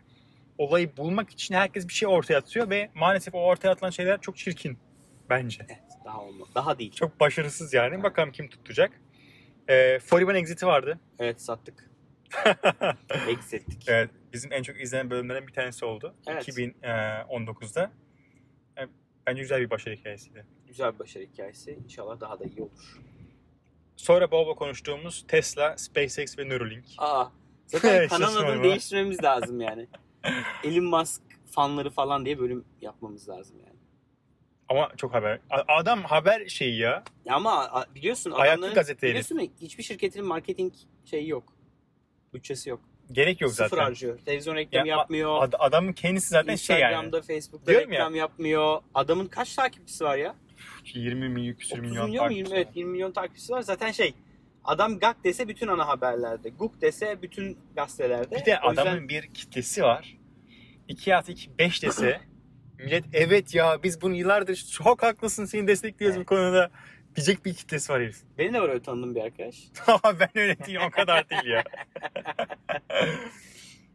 olayı 0.58 0.98
bulmak 0.98 1.30
için 1.30 1.56
herkes 1.56 1.88
bir 1.88 1.94
şey 1.94 2.08
ortaya 2.08 2.38
atıyor 2.38 2.70
ve 2.70 2.90
maalesef 2.96 3.36
o 3.36 3.40
ortaya 3.40 3.70
atılan 3.70 3.90
şeyler 3.90 4.22
çok 4.22 4.38
çirkin 4.38 4.78
bence. 5.30 5.66
Evet, 5.70 5.80
daha 6.06 6.22
olmaz. 6.22 6.48
Daha 6.56 6.80
değil. 6.80 6.92
Çok 6.92 7.20
başarısız 7.20 7.74
yani. 7.74 8.04
Bakalım 8.04 8.32
kim 8.32 8.50
tutacak. 8.50 8.92
E, 9.68 10.00
Foriban 10.00 10.36
Exit'i 10.36 10.66
vardı. 10.68 11.00
Evet 11.20 11.42
sattık. 11.42 11.90
Exittik. 13.30 13.84
Evet, 13.88 14.10
bizim 14.34 14.54
en 14.54 14.64
çok 14.64 14.82
izlenen 14.82 15.10
bölümlerden 15.10 15.48
bir 15.48 15.54
tanesi 15.54 15.86
oldu. 15.86 16.16
Evet. 16.28 16.48
2019'da. 16.48 17.92
Bence 19.28 19.42
güzel 19.42 19.62
bir 19.62 19.70
başarı 19.70 19.96
hikayesiydi. 19.96 20.46
Güzel 20.68 20.94
bir 20.94 21.00
başarı 21.00 21.24
hikayesi. 21.24 21.80
İnşallah 21.86 22.20
daha 22.20 22.40
da 22.40 22.44
iyi 22.44 22.62
olur. 22.62 23.02
Sonra 23.98 24.32
bol 24.32 24.48
bol 24.48 24.56
konuştuğumuz 24.56 25.26
Tesla, 25.28 25.78
SpaceX 25.78 26.38
ve 26.38 26.50
Neuralink. 26.50 26.86
Aa, 26.98 27.26
zaten 27.66 28.08
kanal 28.10 28.36
adını 28.36 28.64
değiştirmemiz 28.64 29.24
lazım 29.24 29.62
yani. 29.62 29.88
Elon 30.64 30.86
Musk 30.86 31.22
fanları 31.52 31.90
falan 31.90 32.26
diye 32.26 32.40
bölüm 32.40 32.66
yapmamız 32.82 33.30
lazım 33.30 33.58
yani. 33.60 33.78
Ama 34.70 34.92
çok 34.98 35.14
haber. 35.14 35.40
Adam 35.68 36.04
haber 36.04 36.48
şeyi 36.48 36.80
ya. 36.80 37.04
Ya 37.26 37.36
ama 37.36 37.86
biliyorsun 37.96 38.32
Ayaklı 38.32 38.52
adamların 38.52 38.76
gazete 38.76 39.08
herif. 39.08 39.30
biliyorsun 39.30 39.54
hiçbir 39.62 39.84
şirketin 39.84 40.26
marketing 40.26 40.74
şeyi 41.06 41.30
yok. 41.30 41.54
Bütçesi 42.34 42.70
yok. 42.70 42.82
Gerek 43.12 43.42
yok 43.42 43.52
Sıfır 43.52 43.70
zaten. 43.70 43.84
harcıyor. 43.84 44.18
Televizyon 44.26 44.56
reklamı 44.56 44.88
Ya, 44.88 44.96
yapmıyor. 44.98 45.44
Ad- 45.44 45.54
adamın 45.60 45.94
kendisi 45.94 46.28
zaten 46.30 46.56
şey 46.56 46.80
yani. 46.80 46.92
Instagram'da, 46.92 47.22
Facebook'ta 47.22 47.72
Diyorum 47.72 47.92
ya. 47.92 48.00
reklam 48.00 48.16
yapmıyor. 48.16 48.82
Adamın 48.94 49.26
kaç 49.28 49.56
takipçisi 49.56 50.04
var 50.04 50.18
ya? 50.18 50.36
20 50.94 51.30
milyon, 51.30 51.54
küsür 51.56 51.78
30 51.80 51.90
milyon, 51.92 52.10
milyon 52.10 52.24
mu? 52.26 52.30
takipçisi 52.30 52.54
20, 52.54 52.58
evet, 52.58 52.68
var. 52.68 52.74
20 52.76 52.92
milyon 52.92 53.12
takipçisi 53.12 53.54
var. 53.54 53.62
Zaten 53.62 53.92
şey 53.92 54.14
adam 54.64 55.00
GAK 55.00 55.24
dese 55.24 55.48
bütün 55.48 55.68
ana 55.68 55.88
haberlerde. 55.88 56.50
GUK 56.50 56.82
dese 56.82 57.22
bütün 57.22 57.58
gazetelerde. 57.76 58.36
Bir 58.36 58.46
de 58.46 58.60
O 58.66 58.70
yüzden- 58.70 58.84
adamın 58.86 59.10
bir 59.10 59.28
kitlesi 59.34 59.84
var. 59.84 60.18
2 60.88 61.16
artı 61.16 61.32
2 61.32 61.58
5 61.60 61.84
dese 61.84 62.22
millet 62.80 63.04
evet 63.14 63.56
ya 63.56 63.80
biz 63.84 64.02
bunu 64.02 64.16
yıllardır 64.16 64.56
çok 64.74 65.04
haklısın 65.04 65.46
seni 65.46 65.68
destekliyoruz 65.68 66.20
bu 66.20 66.26
konuda 66.26 66.70
diyecek 67.18 67.46
bir 67.46 67.54
kitlesi 67.54 67.94
var 67.94 68.02
herif. 68.02 68.18
Benim 68.38 68.54
de 68.54 68.62
var 68.62 68.70
öyle 68.70 68.82
tanıdığım 68.82 69.16
bir 69.16 69.22
arkadaş. 69.22 69.64
ben 70.20 70.30
öyle 70.36 70.60
değilim 70.60 70.82
o 70.88 70.92
kadar 70.92 71.30
değil 71.30 71.46
ya. 71.46 71.64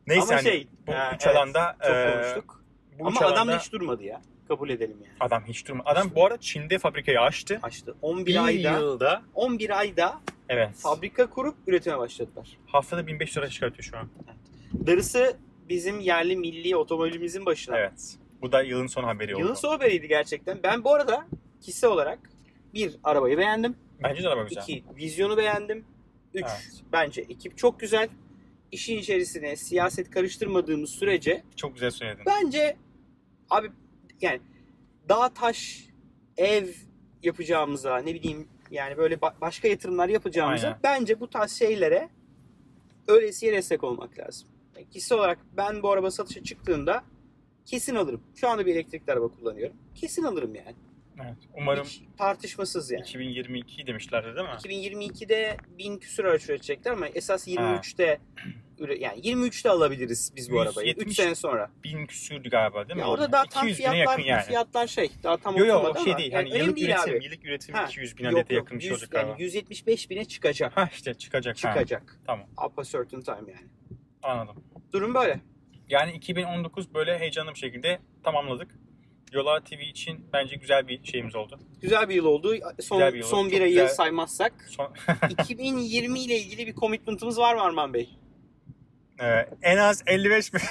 Neyse 0.06 0.22
Ama 0.22 0.34
hani 0.34 0.42
şey, 0.42 0.68
bu 0.86 0.92
ha, 0.92 1.12
üç 1.14 1.26
evet, 1.26 1.36
alanda 1.36 1.76
Çok 1.82 1.96
e, 1.96 2.12
konuştuk. 2.12 2.64
bu 2.98 3.06
Ama 3.06 3.10
üç 3.10 3.22
adam 3.22 3.32
alanda 3.32 3.58
hiç 3.58 3.72
durmadı 3.72 4.04
ya. 4.04 4.22
Kabul 4.48 4.70
edelim 4.70 4.96
yani. 5.04 5.16
adam 5.20 5.44
hiç 5.48 5.68
durma. 5.68 5.82
Adam 5.86 6.10
bu 6.14 6.26
arada 6.26 6.40
Çin'de 6.40 6.78
fabrikayı 6.78 7.20
açtı. 7.20 7.60
Açtı. 7.62 7.94
11 8.02 8.26
Bir 8.26 8.44
ayda 8.44 8.78
yılda 8.78 9.22
11 9.34 9.78
ayda 9.78 10.20
evet 10.48 10.70
fabrika 10.76 11.30
kurup 11.30 11.54
üretime 11.66 11.98
başladılar. 11.98 12.48
haftada 12.66 13.06
1500 13.06 13.36
lira 13.36 13.48
çıkartıyor 13.48 13.82
şu 13.82 13.98
an. 13.98 14.08
Darısı 14.86 15.36
bizim 15.68 16.00
yerli 16.00 16.36
milli 16.36 16.76
otomobilimizin 16.76 17.46
başına. 17.46 17.78
Evet. 17.78 18.16
Bu 18.42 18.52
da 18.52 18.62
yılın 18.62 18.86
son 18.86 19.04
haberi 19.04 19.34
oldu. 19.34 19.42
Yılın 19.42 19.54
son 19.54 19.68
haberiydi 19.70 20.08
gerçekten. 20.08 20.62
Ben 20.62 20.84
bu 20.84 20.94
arada 20.94 21.26
kişisel 21.60 21.90
olarak 21.90 22.18
bir 22.74 22.96
arabayı 23.04 23.38
beğendim. 23.38 23.76
Bence 24.02 24.22
de 24.22 24.28
araba 24.28 24.44
güzel. 24.48 24.62
İki 24.62 24.84
vizyonu 24.96 25.36
beğendim. 25.36 25.84
Üç 26.34 26.44
Evet. 26.44 26.82
bence 26.92 27.20
ekip 27.20 27.58
çok 27.58 27.80
güzel. 27.80 28.08
İşin 28.72 28.98
içerisine 28.98 29.56
siyaset 29.56 30.10
karıştırmadığımız 30.10 30.90
sürece 30.90 31.42
Çok 31.56 31.74
güzel 31.74 31.90
söyledin. 31.90 32.24
bence 32.26 32.76
abi 33.50 33.70
yani 34.20 34.40
dağ 35.08 35.28
taş 35.28 35.86
ev 36.36 36.68
yapacağımıza 37.22 37.96
ne 37.98 38.14
bileyim 38.14 38.48
yani 38.70 38.96
böyle 38.96 39.14
ba- 39.14 39.40
başka 39.40 39.68
yatırımlar 39.68 40.08
yapacağımıza 40.08 40.66
Aynen. 40.66 40.80
bence 40.82 41.20
bu 41.20 41.30
tarz 41.30 41.52
şeylere 41.52 42.08
öylesiye 43.08 43.52
destek 43.52 43.84
olmak 43.84 44.18
lazım. 44.18 44.48
Yani 44.76 44.88
kişisel 44.90 45.18
olarak 45.18 45.38
ben 45.56 45.82
bu 45.82 45.90
araba 45.90 46.10
satışa 46.10 46.42
çıktığında 46.42 47.04
kesin 47.66 47.94
alırım. 47.94 48.20
Şu 48.34 48.48
anda 48.48 48.66
bir 48.66 48.72
elektrikli 48.74 49.10
araba 49.12 49.28
kullanıyorum. 49.28 49.76
Kesin 49.94 50.22
alırım 50.22 50.54
yani. 50.54 50.74
Evet. 51.24 51.36
Umarım 51.54 51.84
Hiç 51.86 52.02
tartışmasız 52.18 52.90
yani. 52.90 53.00
2022 53.02 53.86
demişlerdi 53.86 54.26
değil 54.36 54.48
mi? 54.48 54.54
2022'de 54.54 55.56
1000 55.78 55.98
küsur 55.98 56.24
araç 56.24 56.48
üretecekler 56.48 56.92
ama 56.92 57.08
esas 57.08 57.48
23'te 57.48 58.18
üre- 58.78 58.98
yani 58.98 59.20
23'te 59.20 59.70
alabiliriz 59.70 60.32
biz 60.36 60.52
bu 60.52 60.60
arabayı. 60.60 60.88
3 60.90 60.96
170 60.96 61.16
sene 61.16 61.34
sonra. 61.34 61.70
Bin 61.84 62.06
küsürdü 62.06 62.50
galiba 62.50 62.88
değil 62.88 62.96
mi? 62.96 63.00
Ya 63.00 63.08
orada 63.08 63.32
daha 63.32 63.44
tam 63.44 63.68
200 63.68 63.78
bine 63.78 63.90
fiyatlar 63.90 64.12
yakın 64.18 64.22
yani. 64.28 64.42
fiyatlar 64.42 64.86
şey 64.86 65.10
daha 65.22 65.36
tam 65.36 65.56
Yok 65.56 65.66
yok 65.68 65.76
oturmadı 65.78 65.98
o 66.00 66.04
şey 66.04 66.12
ama 66.12 66.18
değil. 66.18 66.32
yani 66.32 66.42
Hani 66.42 66.50
önemli 66.54 66.64
yıllık 66.64 66.76
değil 66.76 66.88
üretim, 66.88 67.14
abi. 67.16 67.24
yıllık 67.24 67.44
üretim 67.46 67.74
Ha, 67.74 67.84
200 67.84 68.18
bin 68.18 68.24
Yok, 68.24 68.32
adete 68.34 68.54
yok, 68.54 68.64
yakın 68.64 68.78
bir 68.78 68.82
şey 68.82 68.90
100 68.90 68.98
olacak 68.98 69.10
galiba. 69.10 69.30
yani 69.30 69.42
175 69.42 70.10
bine 70.10 70.24
çıkacak. 70.24 70.76
Ha 70.76 70.88
işte 70.92 71.14
çıkacak. 71.14 71.56
Ha, 71.56 71.58
Çıkacak. 71.74 72.18
tamam 72.26 72.46
Up 72.66 72.78
a 72.78 72.84
certain 72.84 73.20
time 73.20 73.52
yani. 73.52 73.66
anladım. 74.22 74.64
Durum 74.92 75.14
böyle. 75.14 75.40
Yani 75.88 76.12
2019 76.12 76.94
böyle 76.94 77.18
heyecanlı 77.18 77.50
bir 77.54 77.58
şekilde 77.58 77.98
tamamladık. 78.24 78.74
Yola 79.32 79.60
TV 79.64 79.72
için 79.80 80.26
bence 80.32 80.56
güzel 80.56 80.88
bir 80.88 81.04
şeyimiz 81.04 81.34
oldu. 81.36 81.60
Güzel 81.80 82.08
bir 82.08 82.14
yıl 82.14 82.24
oldu. 82.24 82.54
Son 82.80 82.98
Güzel 82.98 83.12
bir 83.12 83.18
yıl 83.18 83.24
oldu. 83.26 83.30
son 83.30 83.46
bir 83.46 83.52
Çok 83.52 83.60
ayı 83.62 83.70
güzel. 83.70 83.88
saymazsak 83.88 84.52
Son, 84.70 84.94
2020 85.30 86.20
ile 86.20 86.38
ilgili 86.38 86.66
bir 86.66 86.74
commitment'ımız 86.74 87.38
var 87.38 87.54
mı 87.54 87.62
Arman 87.62 87.94
Bey? 87.94 88.10
Ee, 89.20 89.48
en 89.62 89.76
az 89.76 90.02
55 90.06 90.54
bin. 90.54 90.60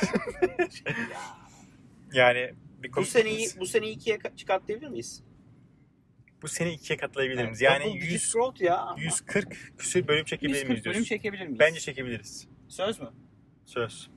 yani 2.14 2.54
bir 2.84 2.94
Bu 2.96 3.06
seneyi 3.06 3.48
bu 3.60 3.66
seneyi 3.66 3.96
ikiye 3.96 4.16
ka- 4.18 4.36
çıkartlayabilir 4.36 4.90
miyiz? 4.90 5.24
bu 6.42 6.48
sene 6.48 6.74
ikiye 6.74 6.98
katlayabilir 6.98 7.44
miyiz? 7.44 7.62
Yani 7.62 7.84
Double 7.86 8.02
digit 8.02 8.12
100, 8.12 8.34
growth 8.34 8.62
ya. 8.62 8.96
140 8.98 9.74
küsür 9.78 10.08
bölüm 10.08 10.26
çekebilir 10.26 10.54
140 10.56 10.70
miyiz 10.70 10.86
bölüm 10.86 10.94
diyorsun? 10.94 11.10
çekebilir 11.10 11.46
miyiz? 11.46 11.60
Bence 11.60 11.80
çekebiliriz. 11.80 12.48
Söz 12.68 13.00
mü? 13.00 13.10
Söz. 13.66 14.10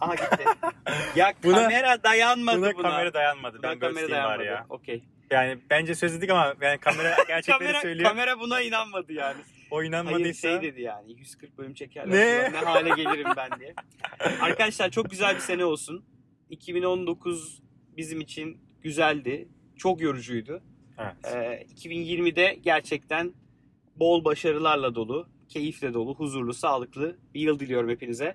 Aha 0.00 0.14
gitti. 0.14 0.44
ya 1.16 1.32
Buna- 1.42 1.62
kamera 1.62 2.02
dayanmadı 2.02 2.58
buna. 2.58 2.74
Buna 2.74 2.82
kamera 2.90 3.14
dayanmadı. 3.14 3.58
Ben 3.62 3.80
böyle 3.80 3.94
kamera 3.94 4.10
dayanmadı. 4.10 4.44
ya. 4.44 4.66
Okey. 4.68 5.04
Yani 5.30 5.58
bence 5.70 5.94
sözledik 5.94 6.30
ama 6.30 6.54
yani 6.60 6.78
kamera 6.78 7.16
gerçekleri 7.28 7.58
kamera, 7.58 7.80
söylüyor. 7.80 8.08
kamera 8.08 8.40
buna 8.40 8.60
inanmadı 8.60 9.12
yani. 9.12 9.40
O 9.70 9.78
Hayır 9.78 9.88
inanmadıysa 9.88 10.48
şey 10.48 10.62
dedi 10.62 10.82
yani 10.82 11.12
140 11.12 11.58
bölüm 11.58 11.74
çekerler. 11.74 12.10
Ne? 12.10 12.42
Ne? 12.42 12.52
ne 12.52 12.56
hale 12.58 12.88
gelirim 12.88 13.28
ben 13.36 13.60
diye. 13.60 13.74
Arkadaşlar 14.40 14.90
çok 14.90 15.10
güzel 15.10 15.34
bir 15.34 15.40
sene 15.40 15.64
olsun. 15.64 16.04
2019 16.50 17.62
bizim 17.96 18.20
için 18.20 18.60
güzeldi. 18.82 19.48
Çok 19.76 20.00
yorucuydu. 20.00 20.62
evet. 20.98 21.34
Ee, 21.34 21.66
2020'de 21.74 22.58
gerçekten 22.62 23.34
bol 23.96 24.24
başarılarla 24.24 24.94
dolu, 24.94 25.28
keyifle 25.48 25.94
dolu, 25.94 26.14
huzurlu, 26.14 26.54
sağlıklı 26.54 27.18
bir 27.34 27.40
yıl 27.40 27.58
diliyorum 27.58 27.90
hepinize. 27.90 28.34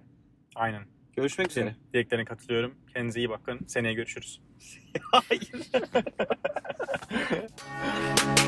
Aynen. 0.55 0.94
Görüşmek 1.15 1.51
üzere. 1.51 1.65
Senin 1.65 1.93
dileklerine 1.93 2.25
katılıyorum. 2.25 2.75
Kendinize 2.93 3.19
iyi 3.19 3.30
bakın. 3.30 3.60
Seneye 3.67 3.93
görüşürüz. 3.93 4.41
Hayır. 5.12 5.51